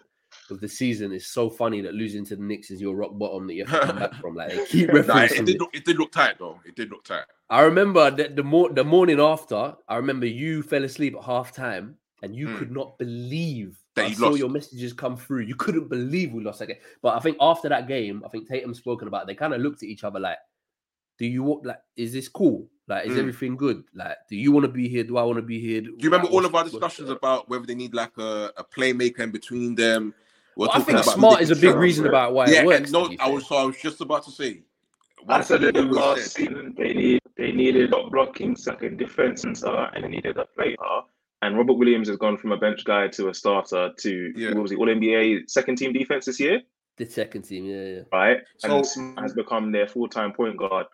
[0.49, 1.11] of the season.
[1.11, 3.73] It's so funny that losing to the Knicks is your rock bottom that you have
[3.81, 4.35] to come back from.
[4.35, 5.61] Like they keep Nah, it, referencing did it.
[5.73, 6.59] it did look tight though.
[6.65, 7.25] It did look tight.
[7.49, 9.75] I remember the the, mor- the morning after.
[9.87, 12.57] I remember you fell asleep at half time and you Mm.
[12.57, 14.39] could not believe That I you saw lost.
[14.39, 15.41] your messages come through.
[15.43, 16.77] You couldn't believe we lost that game.
[17.01, 19.23] But I think after that game, I think Tatum spoken about.
[19.23, 20.37] it, They kind of looked at each other like,
[21.17, 21.79] "Do you want like?
[21.95, 22.67] Is this cool?
[22.87, 23.19] Like, is Mm.
[23.19, 23.83] everything good?
[23.93, 25.03] Like, do you want to be here?
[25.03, 25.81] Do I want to be here?
[25.81, 29.19] Do you remember all of our discussions about whether they need like a, a playmaker
[29.19, 30.13] in between them?
[30.55, 31.77] We're Well, I think about smart they is a big trust.
[31.77, 32.79] reason about why yeah, it works.
[32.79, 34.63] and no, I was so I was just about to say
[35.27, 36.73] I said it People last season.
[36.77, 40.75] They need they needed a blocking second defense and so and they needed a player.
[41.41, 44.49] And Robert Williams has gone from a bench guy to a starter to Yeah.
[44.53, 46.61] what was he All NBA second team defense this year,
[46.97, 48.01] The second team, yeah, yeah.
[48.11, 48.39] right?
[48.57, 50.87] So- and Smart has become their full time point guard,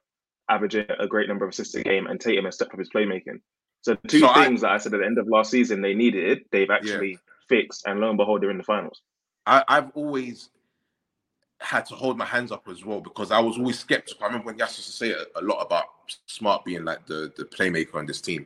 [0.48, 3.42] averaging a great number of assists a game, and Tatum has stepped up his playmaking.
[3.82, 5.96] So two So I- things that I said at the end of last season they
[5.96, 7.18] needed, they've actually
[7.50, 9.02] fixed, and lo and behold, they're in the finals.
[9.48, 10.50] I, I've always
[11.60, 14.24] had to hold my hands up as well because I was always skeptical.
[14.24, 15.86] I remember when Yas used to say a, a lot about
[16.26, 18.46] Smart being like the, the playmaker on this team.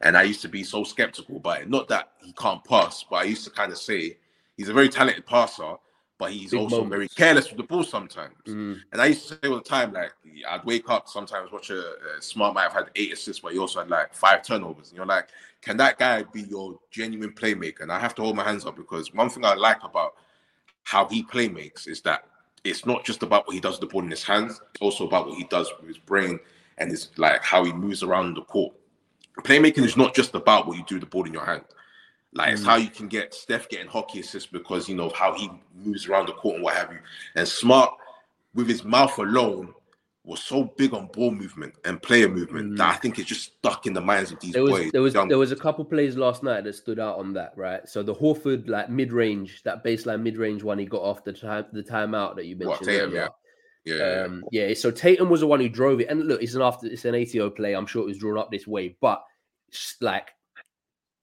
[0.00, 1.70] And I used to be so skeptical about it.
[1.70, 4.18] Not that he can't pass, but I used to kind of say
[4.56, 5.74] he's a very talented passer,
[6.18, 8.34] but he's Big also very careless with the ball sometimes.
[8.46, 8.80] Mm.
[8.92, 10.12] And I used to say all the time, like
[10.48, 13.58] I'd wake up sometimes, watch a, a Smart might have had eight assists, but he
[13.58, 14.88] also had like five turnovers.
[14.88, 15.28] And you're like,
[15.62, 17.80] can that guy be your genuine playmaker?
[17.80, 20.14] And I have to hold my hands up because one thing I like about
[20.84, 22.26] how he play makes is that
[22.64, 25.06] it's not just about what he does with the ball in his hands, it's also
[25.06, 26.38] about what he does with his brain
[26.78, 28.74] and his like how he moves around the court.
[29.40, 31.64] Playmaking is not just about what you do with the ball in your hand.
[32.34, 32.66] Like it's mm.
[32.66, 36.26] how you can get Steph getting hockey assists because you know how he moves around
[36.26, 36.98] the court and what have you.
[37.34, 37.92] And Smart,
[38.54, 39.74] with his mouth alone,
[40.24, 42.94] was so big on ball movement and player movement that mm.
[42.94, 44.92] I think it's just stuck in the minds of these There was boys.
[44.92, 47.52] there was young- there was a couple plays last night that stood out on that,
[47.56, 47.88] right?
[47.88, 51.32] So the Horford like mid range, that baseline mid range one he got off the
[51.32, 52.88] time the timeout that you What, mentioned.
[52.88, 53.20] Earlier.
[53.22, 53.28] yeah,
[53.84, 54.24] yeah.
[54.26, 56.86] Um, yeah, so Tatum was the one who drove it, and look, it's an after
[56.86, 57.74] it's an ATO play.
[57.74, 59.22] I'm sure it was drawn up this way, but
[60.00, 60.28] like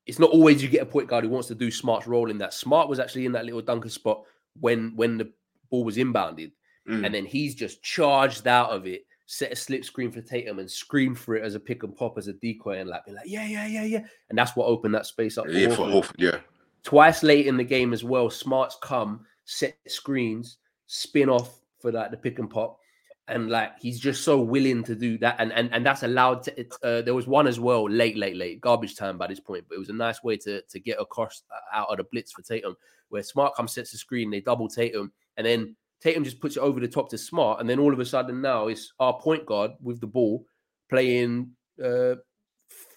[0.05, 2.37] it's not always you get a point guard who wants to do Smart's role in
[2.39, 2.53] that.
[2.53, 4.23] Smart was actually in that little dunker spot
[4.59, 5.31] when when the
[5.69, 6.51] ball was inbounded,
[6.87, 7.05] Mm.
[7.05, 10.69] and then he's just charged out of it, set a slip screen for Tatum, and
[10.71, 13.27] screamed for it as a pick and pop as a decoy, and like be like,
[13.27, 15.45] yeah, yeah, yeah, yeah, and that's what opened that space up.
[15.49, 16.39] Yeah, for Horford, yeah.
[16.83, 18.29] twice late in the game as well.
[18.31, 20.57] Smarts come, set screens,
[20.87, 22.79] spin off for like the pick and pop,
[23.27, 26.43] and like he's just so willing to do that, and and and that's allowed.
[26.43, 29.39] To, it, uh, there was one as well, late, late, late, garbage time by this
[29.39, 32.03] point, but it was a nice way to to get across uh, out of the
[32.05, 32.75] blitz for Tatum,
[33.09, 36.61] where Smart comes sets the screen, they double Tatum, and then Tatum just puts it
[36.61, 39.45] over the top to Smart, and then all of a sudden now it's our point
[39.45, 40.45] guard with the ball
[40.89, 41.51] playing
[41.83, 42.15] uh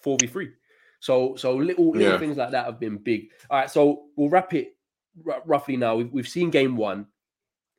[0.01, 0.49] four v three.
[0.99, 2.17] So so little little Yeah.
[2.17, 3.29] things like that have been big.
[3.49, 4.75] All right, so we'll wrap it
[5.27, 5.95] r- roughly now.
[5.95, 7.07] We've, we've seen game one.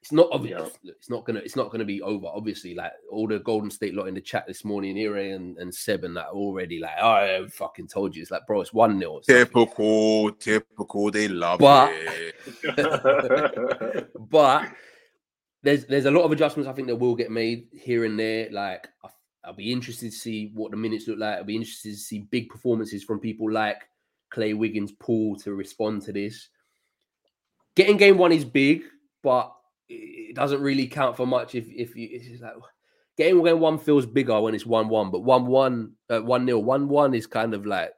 [0.04, 0.70] It's not obvious.
[0.84, 1.38] It's not gonna.
[1.38, 2.26] It's not gonna be over.
[2.26, 5.74] Obviously, like all the Golden State lot in the chat this morning, Ire and, and
[5.74, 8.20] Seb and that already like, oh, I fucking told you.
[8.20, 11.10] It's like, bro, it's one 0 Typical, typical.
[11.10, 14.10] They love But- it.
[14.30, 14.68] but
[15.62, 18.50] there's there's a lot of adjustments I think that will get made here and there.
[18.50, 19.08] Like I-
[19.42, 21.38] I'll be interested to see what the minutes look like.
[21.38, 23.80] I'll be interested to see big performances from people like
[24.34, 26.50] Klay Wiggins, Poole to respond to this.
[27.74, 28.82] Getting game one is big,
[29.22, 29.50] but
[30.30, 32.54] it doesn't really count for much if if you it's like
[33.16, 36.62] getting when one feels bigger when it's one one, but one one uh, one nil
[36.62, 37.92] one one is kind of like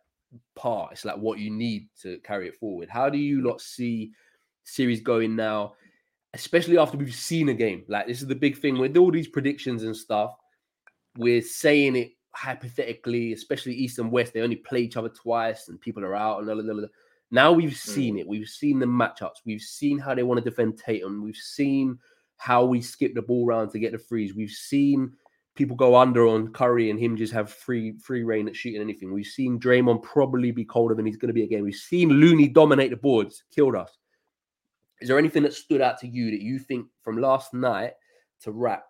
[0.55, 0.89] par.
[0.93, 2.89] It's like what you need to carry it forward.
[2.89, 4.13] How do you lot see
[4.65, 5.75] series going now?
[6.37, 7.83] especially after we've seen a game.
[7.89, 10.35] Like this is the big thing with all these predictions and stuff.
[11.17, 14.35] We're saying it hypothetically, especially East and West.
[14.35, 16.39] They only play each other twice, and people are out.
[16.39, 16.89] And blah, blah, blah.
[17.31, 18.27] Now we've seen it.
[18.27, 19.45] We've seen the matchups.
[19.45, 21.23] We've seen how they want to defend Tatum.
[21.23, 21.99] We've seen
[22.37, 24.35] how we skip the ball round to get the freeze.
[24.35, 25.13] We've seen
[25.57, 29.13] people go under on Curry and him just have free free reign at shooting anything.
[29.13, 31.65] We've seen Draymond probably be colder than he's going to be again.
[31.65, 33.99] We've seen Looney dominate the boards, killed us.
[35.01, 37.93] Is there anything that stood out to you that you think from last night
[38.43, 38.85] to wrap?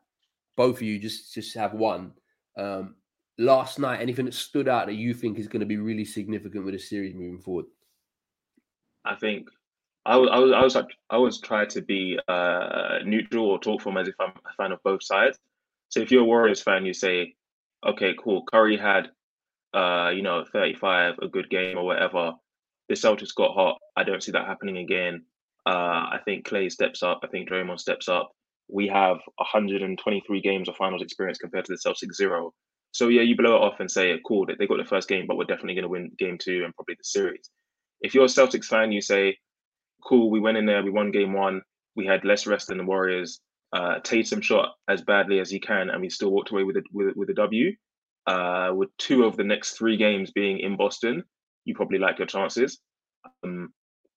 [0.57, 2.13] Both of you just just have one.
[2.57, 2.97] Um,
[3.39, 6.65] last night, anything that stood out that you think is going to be really significant
[6.65, 7.67] with the series moving forward?
[9.07, 9.49] I think
[10.05, 13.59] I was I was I was like I always try to be uh, neutral or
[13.59, 15.39] talk from as if I'm a fan of both sides.
[15.89, 17.35] So if you're a Warriors fan, you say,
[17.87, 18.45] okay, cool.
[18.51, 19.09] Curry had,
[19.73, 22.33] uh, you know, 35, a good game or whatever.
[22.89, 23.79] The Celtics got hot.
[23.97, 25.25] I don't see that happening again.
[25.65, 27.21] Uh, I think Klay steps up.
[27.25, 28.31] I think Draymond steps up.
[28.69, 32.53] We have 123 games of finals experience compared to the Celtics zero.
[32.93, 35.37] So yeah, you blow it off and say, cool, they got the first game, but
[35.37, 37.51] we're definitely going to win game two and probably the series.
[38.01, 39.39] If you're a Celtics fan, you say,
[40.05, 41.63] cool, we went in there, we won game one,
[41.95, 43.41] we had less rest than the Warriors.
[43.73, 46.83] Uh, Tatum shot as badly as he can, and we still walked away with a,
[46.93, 47.75] with, with a W.
[48.27, 51.23] Uh, with two of the next three games being in Boston,
[51.65, 52.79] you probably like your chances.
[53.45, 53.73] Um,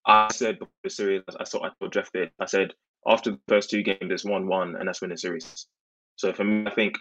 [0.06, 2.32] I said before the series, I saw I told Jeff did.
[2.40, 2.74] I said
[3.08, 5.68] after the first two games, it's one-one, and that's when the series.
[6.16, 6.98] So for me, I think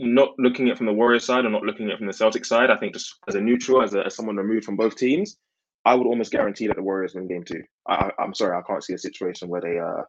[0.00, 2.12] not looking at it from the Warriors side or not looking at it from the
[2.12, 4.96] Celtics side, I think just as a neutral, as, a, as someone removed from both
[4.96, 5.36] teams,
[5.84, 7.62] I would almost guarantee that the Warriors win game two.
[7.88, 10.02] I, I'm sorry, I can't see a situation where they uh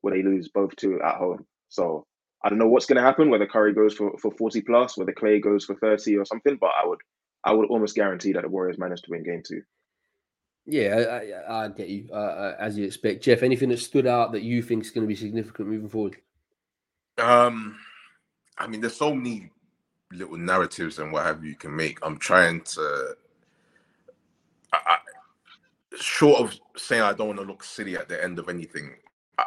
[0.00, 1.46] where they lose both two at home.
[1.68, 2.04] So
[2.44, 3.30] I don't know what's going to happen.
[3.30, 6.56] Whether Curry goes for, for forty plus, whether Klay goes for thirty or something.
[6.60, 6.98] But I would
[7.44, 9.62] I would almost guarantee that the Warriors manage to win game two.
[10.64, 13.42] Yeah, I, I, get you uh, uh, as you expect, Jeff.
[13.42, 16.16] Anything that stood out that you think is going to be significant moving forward?
[17.18, 17.78] Um,
[18.58, 19.50] I mean, there's so many
[20.12, 21.98] little narratives and what have you, can make.
[22.02, 23.16] I'm trying to,
[24.72, 24.96] I, I,
[25.96, 28.94] short of saying I don't want to look silly at the end of anything.
[29.38, 29.44] I,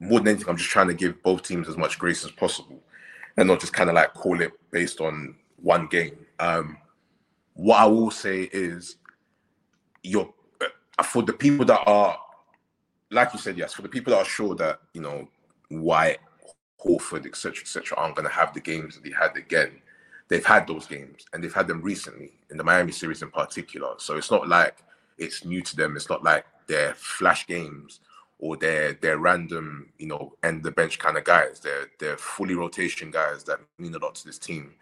[0.00, 2.82] more than anything, I'm just trying to give both teams as much grace as possible,
[3.36, 6.16] and not just kind of like call it based on one game.
[6.38, 6.78] Um,
[7.54, 8.96] what I will say is,
[10.02, 10.32] you're
[10.98, 12.18] uh, for the people that are,
[13.10, 15.28] like you said, yes, for the people that are sure that you know
[15.68, 16.18] White,
[16.84, 19.80] Horford, etc., etc., aren't going to have the games that they had again.
[20.28, 23.94] They've had those games, and they've had them recently in the Miami series in particular.
[23.98, 24.78] So it's not like
[25.18, 25.96] it's new to them.
[25.96, 28.00] It's not like they're flash games
[28.38, 31.60] or they're they're random, you know, end the bench kind of guys.
[31.60, 34.74] They're they're fully rotation guys that mean a lot to this team,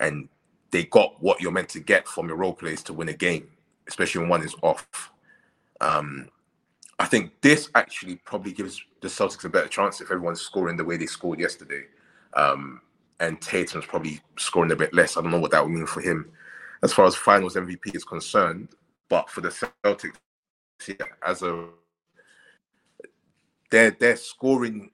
[0.00, 0.28] and
[0.70, 3.48] they got what you're meant to get from your role players to win a game,
[3.88, 5.12] especially when one is off.
[5.80, 6.28] Um,
[6.98, 10.84] I think this actually probably gives the Celtics a better chance if everyone's scoring the
[10.84, 11.84] way they scored yesterday.
[12.34, 12.80] Um,
[13.20, 15.16] and Tatum's probably scoring a bit less.
[15.16, 16.30] I don't know what that would mean for him
[16.82, 18.68] as far as finals MVP is concerned.
[19.08, 20.16] But for the Celtics,
[20.86, 21.68] yeah, as a
[23.70, 24.90] their their scoring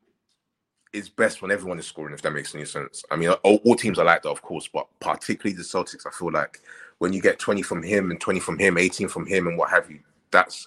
[0.93, 3.05] is best when everyone is scoring, if that makes any sense.
[3.11, 6.11] I mean, all, all, teams are like that, of course, but particularly the Celtics, I
[6.11, 6.61] feel like
[6.99, 9.71] when you get 20 from him and 20 from him, 18 from him, and what
[9.71, 10.01] have you,
[10.33, 10.67] that's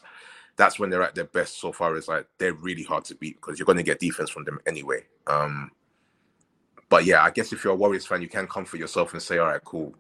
[0.56, 3.36] that's when they're at their best so far as like they're really hard to beat
[3.36, 5.04] because you're going to get defense from them anyway.
[5.28, 5.72] Um,
[6.90, 9.40] but yeah, I guess if you're a Warriors fan, you can comfort yourself and say,
[9.40, 9.96] all right, cool.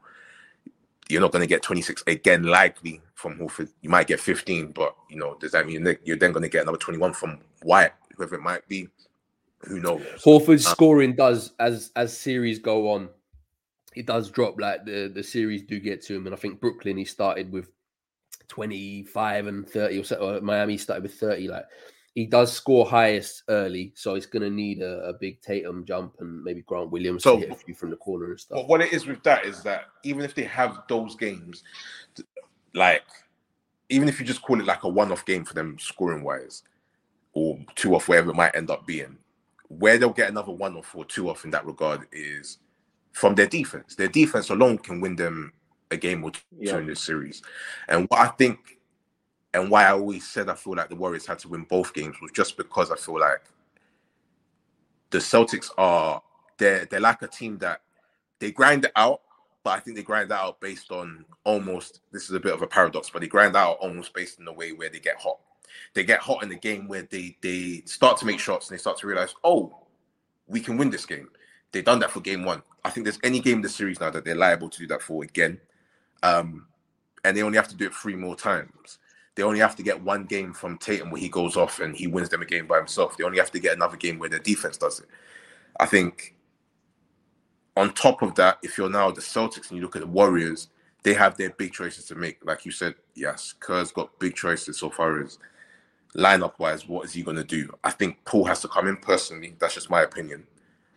[1.09, 3.69] You're not going to get 26 again, likely from Horford.
[3.81, 6.63] You might get 15, but you know, does that mean you're then going to get
[6.63, 8.87] another 21 from White, whoever it might be?
[9.67, 10.01] Who knows?
[10.23, 13.09] Horford's um, scoring does as as series go on,
[13.95, 14.59] it does drop.
[14.59, 17.69] Like the the series do get to him, and I think Brooklyn he started with
[18.53, 21.65] 25 and 30 or, so, or Miami started with 30 like
[22.13, 26.17] he does score highest early, so he's going to need a, a, big Tatum jump
[26.19, 28.57] and maybe Grant Williams so, to hit a few from the corner and stuff.
[28.57, 31.63] But what it is with that is that even if they have those games,
[32.75, 33.01] like
[33.89, 36.61] even if you just call it like a one-off game for them scoring wise,
[37.33, 39.17] or two off, wherever it might end up being,
[39.69, 42.59] where they'll get another one off or two off in that regard is
[43.13, 43.95] from their defense.
[43.95, 45.51] Their defense alone can win them
[45.93, 46.77] a game or two yeah.
[46.77, 47.41] in this series.
[47.87, 48.79] And what I think,
[49.53, 52.15] and why I always said I feel like the Warriors had to win both games
[52.21, 53.43] was just because I feel like
[55.11, 56.21] the Celtics are
[56.57, 57.81] they're they're like a team that
[58.39, 59.21] they grind it out,
[59.63, 62.67] but I think they grind out based on almost this is a bit of a
[62.67, 65.39] paradox, but they grind out almost based on the way where they get hot.
[65.93, 68.81] They get hot in the game where they they start to make shots and they
[68.81, 69.83] start to realize, oh,
[70.47, 71.29] we can win this game.
[71.71, 72.61] They've done that for game one.
[72.85, 75.01] I think there's any game in the series now that they're liable to do that
[75.01, 75.59] for again.
[76.23, 76.67] Um,
[77.23, 78.99] and they only have to do it three more times.
[79.35, 82.07] They only have to get one game from Tatum where he goes off and he
[82.07, 83.17] wins them a game by himself.
[83.17, 85.07] They only have to get another game where their defense does it.
[85.79, 86.35] I think
[87.75, 90.69] on top of that, if you're now the Celtics and you look at the Warriors,
[91.03, 92.45] they have their big choices to make.
[92.45, 95.39] Like you said, yes, Kerr's got big choices so far as
[96.15, 96.87] lineup wise.
[96.87, 97.73] What is he going to do?
[97.83, 99.55] I think Poole has to come in personally.
[99.59, 100.45] That's just my opinion.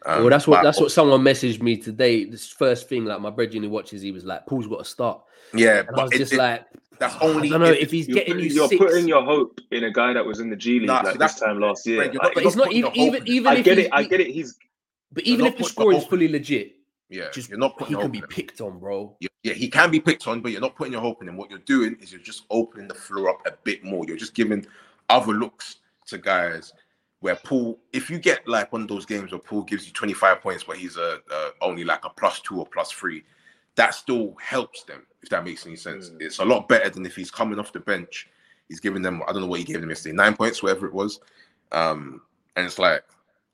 [0.04, 2.24] Um, well, that's what that's what someone messaged me today.
[2.24, 5.22] This first thing, like my brethren who watches, he was like, "Poole's got to start."
[5.54, 6.66] Yeah, and but I was it, just it, like,
[6.98, 8.46] "That's only." I don't know if, if he's getting you.
[8.46, 8.78] You're six.
[8.78, 11.40] putting your hope in a guy that was in the G League nah, like this
[11.40, 12.02] time last year.
[12.02, 13.46] Right, not, but it's not even even even.
[13.46, 13.88] I get it.
[13.92, 14.28] I get it.
[14.28, 14.56] He's.
[15.12, 16.76] But even if the scoring is fully legit,
[17.08, 17.80] yeah, just you're not.
[17.86, 19.16] He can be picked on, bro.
[19.20, 21.36] Yeah, yeah, he can be picked on, but you're not putting your hope in him.
[21.36, 24.04] What you're doing is you're just opening the floor up a bit more.
[24.06, 24.66] You're just giving
[25.08, 25.76] other looks
[26.06, 26.72] to guys
[27.20, 30.40] where Poole, if you get like one of those games where Poole gives you 25
[30.40, 33.24] points, but he's a, a only like a plus two or plus three,
[33.76, 35.06] that still helps them.
[35.22, 36.20] If that makes any sense, mm.
[36.20, 38.28] it's a lot better than if he's coming off the bench.
[38.68, 40.92] He's giving them, I don't know what he gave them yesterday, nine points, whatever it
[40.92, 41.20] was.
[41.72, 42.22] Um,
[42.56, 43.02] and it's like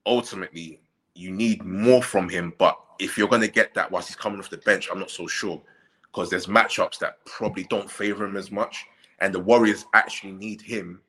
[0.06, 0.80] ultimately
[1.14, 2.54] you need more from him.
[2.58, 5.26] But if you're gonna get that whilst he's coming off the bench, I'm not so
[5.26, 5.60] sure
[6.02, 8.84] because there's matchups that probably don't favor him as much.
[9.20, 11.00] And the Warriors actually need him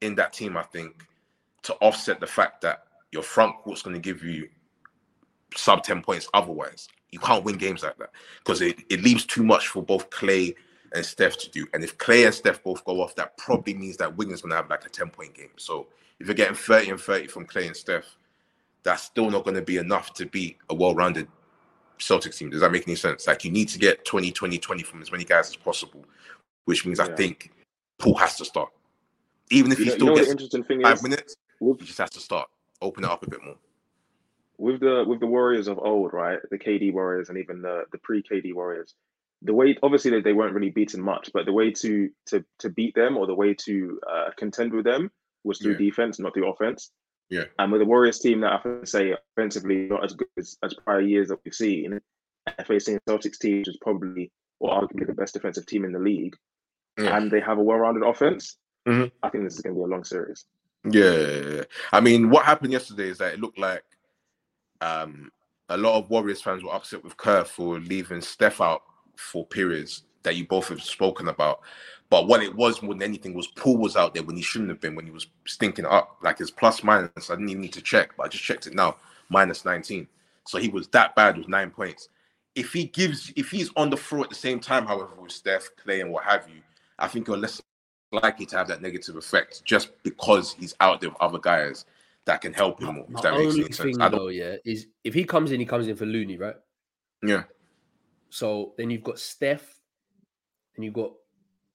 [0.00, 1.04] in that team, I think,
[1.62, 4.48] to offset the fact that your front court's going to give you
[5.56, 6.88] sub 10 points otherwise.
[7.10, 10.54] You can't win games like that because it, it leaves too much for both Klay
[10.94, 11.66] and Steph to do.
[11.74, 14.56] And if Klay and Steph both go off, that probably means that Wiggins going to
[14.56, 15.50] have like a 10 point game.
[15.56, 15.88] So
[16.18, 18.16] if you're getting 30 and 30 from Klay and Steph,
[18.82, 21.28] that's still not going to be enough to beat a well rounded
[21.98, 22.50] Celtics team.
[22.50, 23.26] Does that make any sense?
[23.26, 26.04] Like you need to get 20, 20, 20 from as many guys as possible,
[26.64, 27.06] which means yeah.
[27.06, 27.52] I think
[27.98, 28.70] Poole has to start.
[29.50, 32.10] Even if you he know, still you know gets five is, minutes, you just have
[32.10, 32.48] to start
[32.82, 33.56] open it up a bit more.
[34.58, 36.38] with the with the Warriors of old, right?
[36.50, 38.94] The KD Warriors and even the the pre KD Warriors,
[39.42, 42.68] the way obviously they, they weren't really beaten much, but the way to to to
[42.70, 45.10] beat them or the way to uh, contend with them
[45.44, 45.78] was through Yeah.
[45.90, 46.90] defense, not through offense.
[47.30, 47.44] Yeah.
[47.58, 50.58] And with the Warriors team that I have to say offensively not as good as,
[50.62, 52.00] as prior years that we've seen,
[52.46, 55.98] and facing Celtics team, which is probably or arguably the best defensive team in the
[55.98, 56.36] league,
[56.98, 57.16] Yeah.
[57.16, 58.56] and they have a well-rounded offense,
[58.86, 59.10] Mhm.
[59.22, 60.44] I think this is going to be a long series.
[60.84, 63.84] Yeah, I mean, what happened yesterday is that it looked like
[64.80, 65.30] um,
[65.68, 68.82] a lot of Warriors fans were upset with Kerr for leaving Steph out
[69.16, 71.60] for periods that you both have spoken about.
[72.08, 74.70] But what it was more than anything was Poole was out there when he shouldn't
[74.70, 76.16] have been when he was stinking up.
[76.22, 78.74] Like his plus minus, I didn't even need to check, but I just checked it
[78.74, 78.96] now,
[79.28, 80.08] minus 19.
[80.46, 82.08] So he was that bad with nine points.
[82.56, 85.68] If he gives, if he's on the floor at the same time, however, with Steph,
[85.84, 86.62] Klay, and what have you,
[86.98, 87.62] I think you're less
[88.12, 91.84] likely to have that negative effect just because he's out there with other guys
[92.26, 93.06] that can help him more.
[93.08, 93.76] If that makes only sense.
[93.78, 96.56] thing though, yeah, is if he comes in, he comes in for Looney, right?
[97.22, 97.44] yeah,
[98.30, 99.80] So then you've got Steph,
[100.76, 101.12] and you've got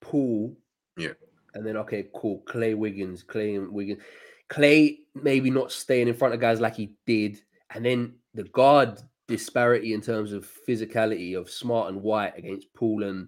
[0.01, 0.55] Poole.
[0.97, 1.13] Yeah.
[1.53, 2.43] And then okay, cool.
[2.45, 4.01] Klay Wiggins, Klay and Wiggins.
[4.49, 7.41] Klay maybe not staying in front of guys like he did.
[7.73, 13.03] And then the guard disparity in terms of physicality of Smart and White against Poole
[13.03, 13.27] and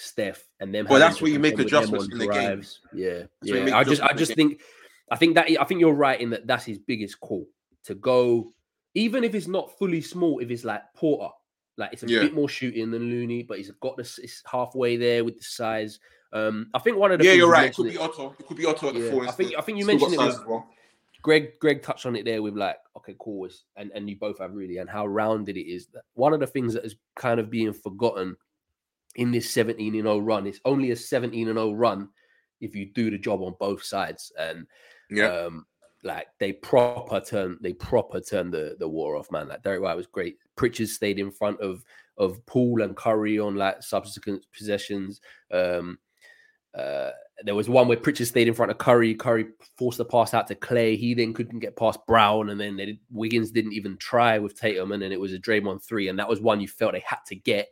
[0.00, 0.86] Steph, and them.
[0.88, 2.62] Well, that's where you make with adjustments in the game.
[2.92, 3.76] Yeah, you yeah.
[3.76, 4.60] I just, I the just think,
[5.10, 7.46] I think that I think you're right in that that's his biggest call
[7.84, 8.52] to go,
[8.94, 10.38] even if it's not fully small.
[10.38, 11.32] If it's like Porter,
[11.76, 12.20] like it's a Yeah.
[12.20, 15.98] bit more shooting than Looney, but he's got this it's halfway there with the size.
[16.32, 17.70] Um, I think one of the yeah, you're right.
[17.70, 18.36] It could be Otto.
[18.38, 19.26] It could be Otto at the Yeah, four.
[19.26, 20.68] I think- I think you mentioned it as well.
[21.22, 24.54] Greg Greg touched on it there with like, okay, cool, and and you both have
[24.54, 25.86] really, and how rounded it is.
[25.88, 28.36] That One of the things that is kind of being forgotten
[29.18, 32.08] in this 17 and 0 run, it's only a 17 and 0 run
[32.60, 34.66] if you do the job on both sides, and
[35.10, 35.66] Yeah, um,
[36.04, 39.48] like they proper turn, they proper turn the the war off, man.
[39.48, 40.38] Like Derrick White was great.
[40.56, 41.84] Pritchard stayed in front of
[42.16, 45.20] of Poole and Curry on like subsequent possessions.
[45.52, 45.98] Um,
[46.76, 47.10] uh,
[47.44, 49.14] there was one where Pritchard stayed in front of Curry.
[49.14, 49.46] Curry
[49.76, 50.96] forced the pass out to Klay.
[50.96, 54.58] He then couldn't get past Brown, and then they did, Wiggins didn't even try with
[54.58, 57.04] Tatum, and then it was a Draymond three, and that was one you felt they
[57.04, 57.68] had to get.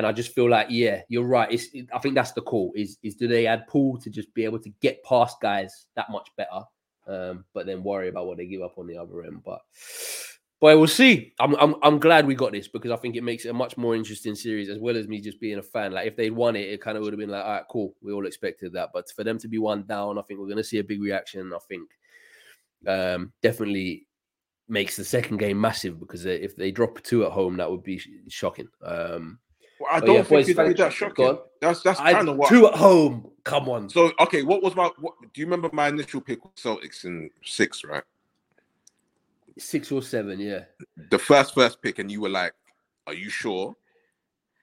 [0.00, 1.52] And I just feel like, yeah, you're right.
[1.52, 2.72] It's, I think that's the call.
[2.74, 6.08] Is is do they add Poole to just be able to get past guys that
[6.08, 6.62] much better,
[7.06, 9.42] um, but then worry about what they give up on the other end.
[9.44, 9.60] But
[10.58, 11.34] but we'll see.
[11.38, 13.76] I'm, I'm I'm glad we got this because I think it makes it a much
[13.76, 15.92] more interesting series, as well as me just being a fan.
[15.92, 17.94] Like if they'd won it, it kind of would have been like, all right, cool.
[18.00, 20.56] We all expected that, but for them to be one down, I think we're going
[20.56, 21.52] to see a big reaction.
[21.52, 21.90] I think
[22.86, 24.06] um, definitely
[24.66, 27.98] makes the second game massive because if they drop two at home, that would be
[27.98, 28.68] sh- shocking.
[28.82, 29.38] Um,
[29.80, 31.38] Well, I Oh, don't yeah, think it'd be that shocking.
[31.60, 32.50] That's that's kind of what.
[32.50, 33.30] two at home.
[33.44, 33.88] Come on.
[33.88, 34.90] So okay, what was my?
[34.98, 35.70] What do you remember?
[35.72, 38.02] My initial pick was Celtics in six, right?
[39.58, 40.64] Six or seven, yeah.
[41.10, 42.52] The first first pick, and you were like,
[43.06, 43.74] "Are you sure?"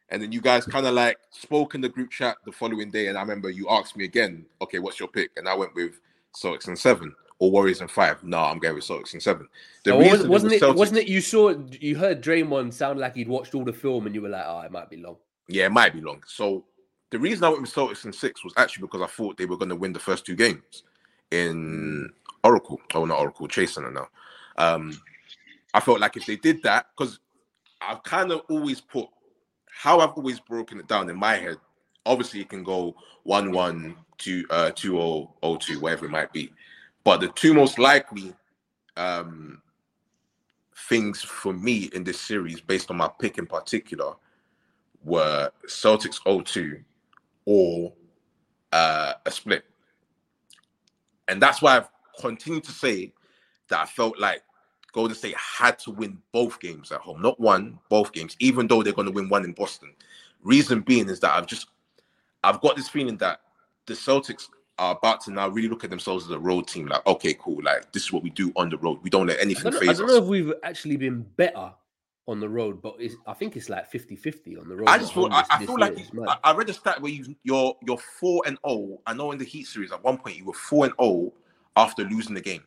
[0.09, 3.07] And then you guys kind of like spoke in the group chat the following day,
[3.07, 5.99] and I remember you asked me again, "Okay, what's your pick?" And I went with
[6.35, 8.23] Celtics in seven or Warriors in five.
[8.23, 9.47] No, I'm going with Celtics in seven.
[9.83, 10.61] The Now, reason wasn't was it?
[10.61, 11.07] Celtics- Wasn't it?
[11.07, 14.29] You saw, you heard Draymond sound like he'd watched all the film, and you were
[14.29, 15.17] like, "Oh, it might be long."
[15.47, 16.23] Yeah, it might be long.
[16.27, 16.65] So
[17.11, 19.57] the reason I went with Celtics in six was actually because I thought they were
[19.57, 20.83] going to win the first two games
[21.31, 22.11] in
[22.43, 22.79] Oracle.
[22.93, 24.07] Oh, not Oracle, Chase Center now.
[24.57, 24.99] Um,
[25.73, 27.19] I felt like if they did that, because
[27.81, 29.07] I've kind of always put
[29.69, 31.57] how I've always broken it down in my head.
[32.05, 36.33] Obviously, it can go one one, two uh two oh oh two, whatever it might
[36.33, 36.51] be.
[37.07, 38.33] But the two most likely
[38.97, 39.61] um
[40.89, 44.13] things for me in this series, based on my pick in particular,
[45.05, 46.83] were Celtics 0-2
[47.45, 47.93] or
[48.73, 49.63] uh, a split.
[51.29, 51.87] And that's why I've
[52.19, 53.13] continued to say
[53.69, 54.41] that I felt like
[54.91, 58.83] Golden State had to win both games at home, not one, both games, even though
[58.83, 59.93] they're going to win one in Boston.
[60.43, 61.67] Reason being is that I've just,
[62.43, 63.39] I've got this feeling that
[63.85, 64.49] the Celtics
[64.79, 66.87] are about to now really look at themselves as a road team.
[66.87, 67.61] Like, okay, cool.
[67.63, 68.99] Like, this is what we do on the road.
[69.01, 71.71] We don't let I anything don't, know, I don't know if we've actually been better
[72.27, 74.89] on the road, but it's, I think it's like 50-50 on the road.
[74.89, 75.97] I just feel I, I feel like.
[76.27, 79.01] I, I read a stat where you you're you're four and oh.
[79.07, 81.33] I know in the Heat series at one point you were four and oh
[81.75, 82.63] after losing the game.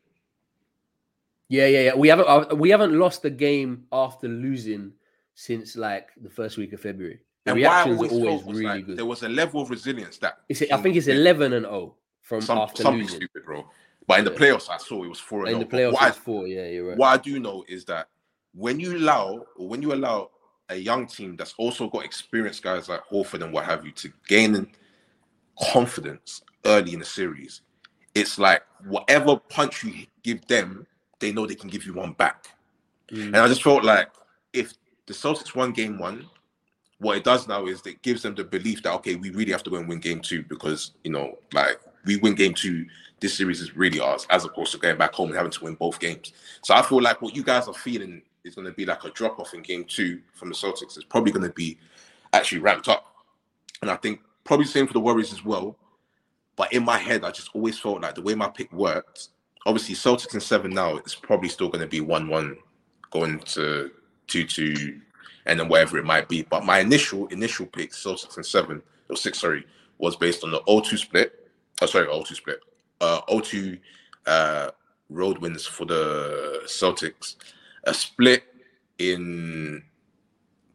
[1.49, 1.95] Yeah, yeah, yeah.
[1.95, 4.93] We haven't uh, we haven't lost a game after losing
[5.35, 7.21] since like the first week of February.
[7.45, 8.97] The And I reactions are always always was really like good.
[8.97, 11.97] there was a level of resilience that It's, I think it's eleven and zero
[12.31, 13.17] from some, after something losing.
[13.17, 13.69] stupid, bro.
[14.07, 14.39] But in the Yeah.
[14.39, 15.67] playoffs, I saw it was four and In the.
[15.67, 16.47] Playoffs, What I, four.
[16.47, 16.97] Yeah, you're right.
[16.97, 18.09] what I do know is that
[18.55, 20.31] when you allow or when you allow
[20.69, 24.13] a young team that's also got experienced guys like Horford and what have you to
[24.29, 24.69] gain
[25.73, 27.63] confidence early in the series,
[28.15, 30.87] it's like whatever punch you give them,
[31.19, 32.47] they know they can give you one back.
[33.11, 33.27] Mm.
[33.27, 34.09] And I just felt like
[34.53, 34.75] if
[35.07, 36.27] the Celtics won game one,
[36.99, 39.65] what it does now is it gives them the belief that okay, we really have
[39.65, 42.87] to go and win game two because you know, like we win game two,
[43.21, 45.75] this series is really ours, as opposed to going back home and having to win
[45.75, 46.33] both games.
[46.63, 49.11] So I feel like what you guys are feeling is going to be like a
[49.11, 50.97] drop off in game two from the Celtics.
[50.97, 51.79] It's probably going to be
[52.33, 53.15] actually ramped up,
[53.83, 55.77] and I think probably the same for the Warriors as well.
[56.57, 59.29] But in my head, I just always felt like the way my pick worked.
[59.67, 60.97] Obviously, Celtics in seven now.
[60.97, 62.57] It's probably still going to be one-one,
[63.11, 63.91] going to
[64.27, 65.01] two-two,
[65.47, 66.43] and then whatever it might be.
[66.43, 69.67] But my initial initial pick, Celtics in seven or six, sorry,
[69.99, 71.40] was based on the 0-2 split.
[71.81, 72.61] Oh, sorry, 0-2 split.
[73.01, 73.79] Uh, 0-2
[74.27, 74.71] uh,
[75.09, 77.37] road wins for the Celtics.
[77.85, 78.45] A split
[78.99, 79.83] in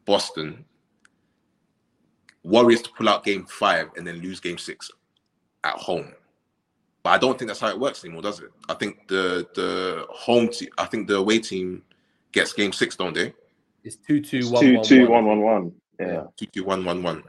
[0.06, 0.66] Boston.
[2.44, 4.92] Warriors to pull out game five and then lose game six
[5.64, 6.14] at home.
[7.04, 8.52] But I don't think that's how it works anymore, does it?
[8.68, 11.84] I think the the home team, I think the away team
[12.32, 13.34] gets game six, don't they?
[13.84, 15.26] It's two two It's one two, one, two, one.
[15.26, 15.72] one, one, one.
[16.00, 16.24] Yeah.
[16.38, 17.24] Two two one one one.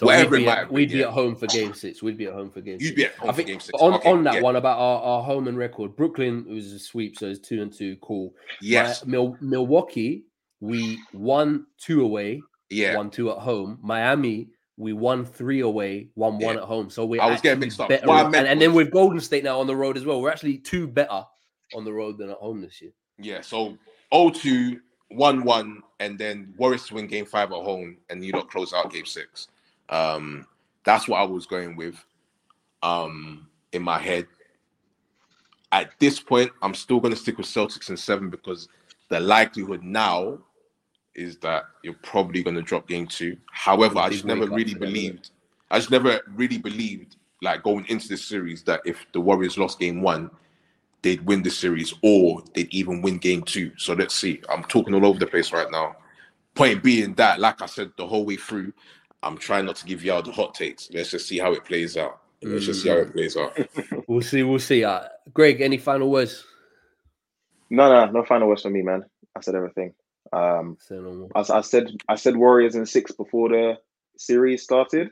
[0.00, 1.08] So Whatever we'd be, at, been, be yeah.
[1.08, 2.02] at home for game six.
[2.02, 2.96] We'd be at home for game You'd six.
[2.96, 3.78] be at home I for think game six.
[3.78, 4.40] on, Okay, on that yeah.
[4.40, 7.70] one about our, our home and record, Brooklyn was a sweep, so it's two and
[7.70, 7.96] two.
[7.96, 8.32] Cool.
[8.62, 9.04] Yes.
[9.04, 10.24] Mi- Mil- Milwaukee,
[10.60, 12.40] we won two away,
[12.70, 12.96] Yeah.
[12.96, 13.78] one two at home.
[13.82, 14.48] Miami,
[14.78, 16.88] we won three away, one one at home.
[16.88, 17.90] So we're I was getting mixed up.
[17.90, 18.08] better.
[18.10, 20.86] And, and then with Golden State now on the road as well, we're actually two
[20.88, 21.26] better
[21.74, 22.92] on the road than at home this year.
[23.18, 23.42] Yeah.
[23.42, 23.76] So
[24.14, 24.80] 0-2,
[25.12, 29.04] 1-1, and then Warriors win game five at home, and you don't close out game
[29.04, 29.48] six.
[29.90, 30.46] Um,
[30.84, 32.02] that's what I was going with.
[32.82, 34.26] Um, in my head.
[35.72, 38.68] At this point, I'm still gonna stick with Celtics in seven because
[39.08, 40.38] the likelihood now
[41.14, 43.36] is that you're probably gonna drop game two.
[43.52, 45.30] However, I just never really believed.
[45.70, 49.78] I just never really believed, like going into this series, that if the Warriors lost
[49.78, 50.30] game one,
[51.02, 53.70] they'd win the series or they'd even win game two.
[53.76, 54.42] So let's see.
[54.48, 55.96] I'm talking all over the place right now.
[56.54, 58.72] Point being that, like I said the whole way through,
[59.22, 60.90] I'm trying not to give you all the hot takes.
[60.92, 62.20] Let's just see how it plays out.
[62.42, 63.58] Let's just see how it plays out.
[64.08, 64.42] We'll see.
[64.42, 64.82] We'll see.
[64.82, 66.44] Uh, Greg, any final words?
[67.68, 69.04] No, no, no final words from me, man.
[69.36, 69.94] I said everything.
[70.32, 71.28] Um, Say no more.
[71.34, 73.78] I, I said I said Warriors in six before the
[74.16, 75.10] series started,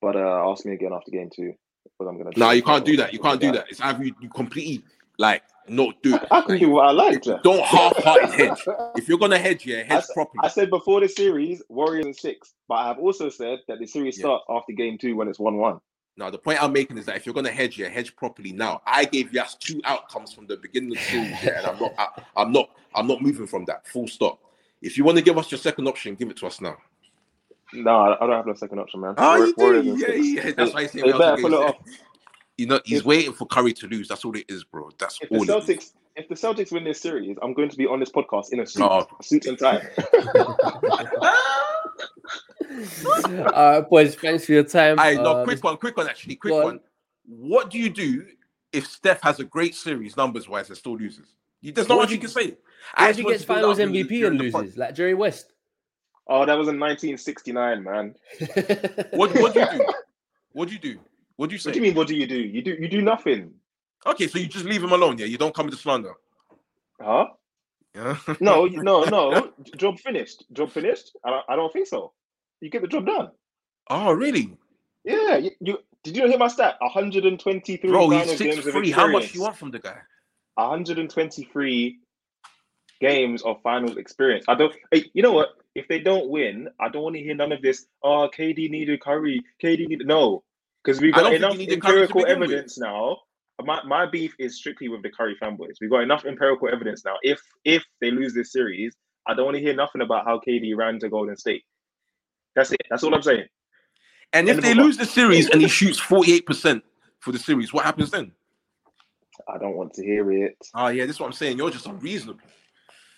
[0.00, 1.54] but uh, ask me again after game two.
[1.84, 2.30] Because I'm gonna.
[2.36, 3.12] No, you can't do that.
[3.12, 3.66] You can't do that.
[3.70, 4.84] It's either you, you completely
[5.18, 6.20] like not dude.
[6.30, 7.22] I can do what I like.
[7.22, 7.42] Jeff.
[7.42, 8.62] Don't half-hearted hedge.
[8.96, 10.40] If you're gonna hedge, yeah, I, hedge s- properly.
[10.42, 13.86] I said before the series, Warriors in six, but I have also said that the
[13.86, 14.22] series Yeah.
[14.22, 15.80] starts after game two when it's one-one.
[16.18, 18.52] Now, the point I'm making is that if you're gonna hedge, yeah, hedge properly.
[18.52, 21.78] Now, I gave you two outcomes from the beginning of the series, yeah, and I'm
[21.78, 23.86] not, I, I'm not, I'm not moving from that.
[23.88, 24.40] Full stop.
[24.82, 26.76] If you want to give us your second option, give it to us now.
[27.72, 29.14] No, I I don't have no second option, man.
[29.18, 30.52] Oh, War- you Warriors do, yeah, yeah.
[30.56, 31.76] That's why I say They better also pull it off.
[32.58, 34.08] You know, he's If- waiting for Curry to lose.
[34.08, 34.90] That's all it is, bro.
[34.98, 35.42] That's If the all.
[35.42, 35.54] it is.
[35.54, 38.60] Celtics, if the Celtics win this series, I'm going to be on this podcast in
[38.60, 39.06] a suit, Oh.
[39.22, 39.82] suit and tie.
[43.54, 44.14] All right, boys.
[44.16, 44.98] Thanks for your time.
[44.98, 46.64] I no, Uh, quick one, quick one, actually, quick Go on.
[46.64, 46.80] one.
[47.26, 48.26] What do you do
[48.72, 51.26] if Steph has a great series numbers wise and still loses?
[51.60, 52.46] You, there's not What much if you can say.
[52.48, 52.56] What
[52.96, 55.52] I if he gets Finals MVP and loses, like Jerry West?
[56.28, 58.14] Oh, that was in 1969, man.
[59.12, 59.86] What what do you do?
[60.52, 60.98] What do you do?
[61.36, 61.70] What do you say?
[61.70, 61.94] What do you mean?
[61.94, 62.40] What do you do?
[62.40, 63.52] You do you do nothing,
[64.06, 65.26] Okay, so you just leave him alone, yeah?
[65.26, 66.14] You don't come the slander.
[67.00, 67.26] huh?
[67.94, 68.16] Yeah.
[68.40, 69.52] No, no, no.
[69.76, 70.44] Job finished.
[70.52, 71.16] Job finished.
[71.24, 72.12] I don't, I don't think so.
[72.60, 73.30] You get the job done.
[73.90, 74.56] oh, really?
[75.04, 75.36] Yeah.
[75.36, 76.76] You, you did you hear my stat?
[76.80, 78.90] 123 Bro, he's six games of free.
[78.90, 79.34] How much experience.
[79.34, 79.98] you want from the guy?
[80.54, 81.98] 123
[83.00, 84.44] games of finals experience.
[84.48, 84.74] I don't.
[84.92, 85.48] Hey, you know what?
[85.74, 87.86] If they don't win, I don't want to hear none of this.
[88.02, 89.42] Oh, KD needed Curry.
[89.62, 90.42] KD needed no,
[90.86, 92.30] because we've got enough he needed Curry to empirical with.
[92.30, 93.18] evidence now.
[93.64, 95.74] My my beef is strictly with the Curry fanboys.
[95.80, 97.16] We've got enough empirical evidence now.
[97.22, 98.94] If if they lose this series,
[99.26, 101.64] I don't want to hear nothing about how KD ran to Golden State.
[102.54, 102.80] That's it.
[102.88, 103.46] That's all I'm saying.
[104.32, 106.82] And if End they lose the series and he shoots 48%
[107.20, 108.32] for the series, what happens then?
[109.48, 110.56] I don't want to hear it.
[110.74, 111.58] Oh, yeah, this is what I'm saying.
[111.58, 112.40] You're just unreasonable.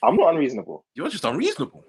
[0.03, 0.85] I'm not unreasonable.
[0.95, 1.85] You're just unreasonable.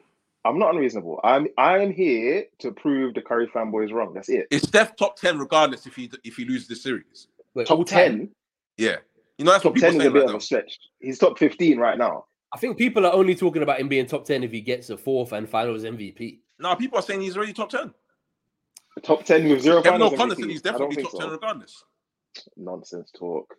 [0.45, 1.19] I'm not unreasonable.
[1.23, 4.13] I'm I'm here to prove the Curry fanboys wrong.
[4.13, 4.47] That's it.
[4.51, 4.55] it.
[4.55, 7.27] Is Steph top 10 regardless if he if he loses the series?
[7.55, 8.29] Wait, Top ten.
[8.77, 8.97] Yeah.
[9.37, 10.41] You know, that's Top what people ten are is a saying bit right of a
[10.41, 10.79] stretch.
[10.99, 12.25] He's top fifteen right now.
[12.53, 14.97] I think people are only talking about him being top ten if he gets a
[14.97, 16.39] fourth and Finals MVP.
[16.59, 17.93] No, people are saying he's already top 10.
[19.03, 20.39] Top ten with zero Kevin finals O'Connor MVPs.
[20.39, 21.83] said he's definitely think top 10 regardless.
[22.57, 23.55] Nonsense talk.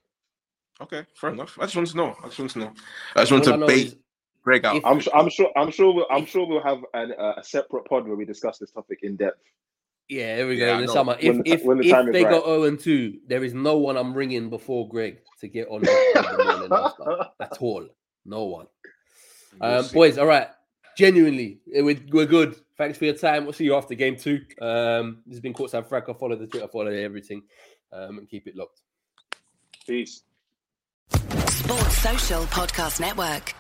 [0.82, 1.58] Okay, fair enough.
[1.58, 2.16] I just want to know.
[2.22, 2.72] I just want to know.
[3.14, 3.96] I just want All to bait is
[4.42, 4.80] Greg out.
[4.84, 5.16] I'm sure.
[5.16, 5.50] I'm sure.
[5.56, 5.94] I'm sure.
[5.94, 9.00] We'll, I'm sure we'll have an, uh, a separate pod where we discuss this topic
[9.02, 9.42] in depth.
[10.08, 10.66] Yeah, here we go.
[10.66, 11.16] Yeah, in the summer.
[11.20, 12.30] If When if, when the if they right.
[12.30, 15.82] go 0 and 2, there is no one I'm ringing before Greg to get on
[15.82, 17.26] the, the morning after.
[17.40, 17.86] at all.
[18.24, 18.66] No one.
[19.60, 20.48] Um, boys, all right.
[20.96, 22.56] Genuinely, eh, we're, we're good.
[22.76, 23.44] Thanks for your time.
[23.44, 24.40] We'll see you after game two.
[24.60, 26.16] Um, this has been Courtside Fracas.
[26.18, 27.42] Follow the Twitter, follow everything,
[27.92, 28.80] um, and keep it locked.
[29.86, 30.22] Peace.
[31.12, 33.54] Sports Social Podcast Network.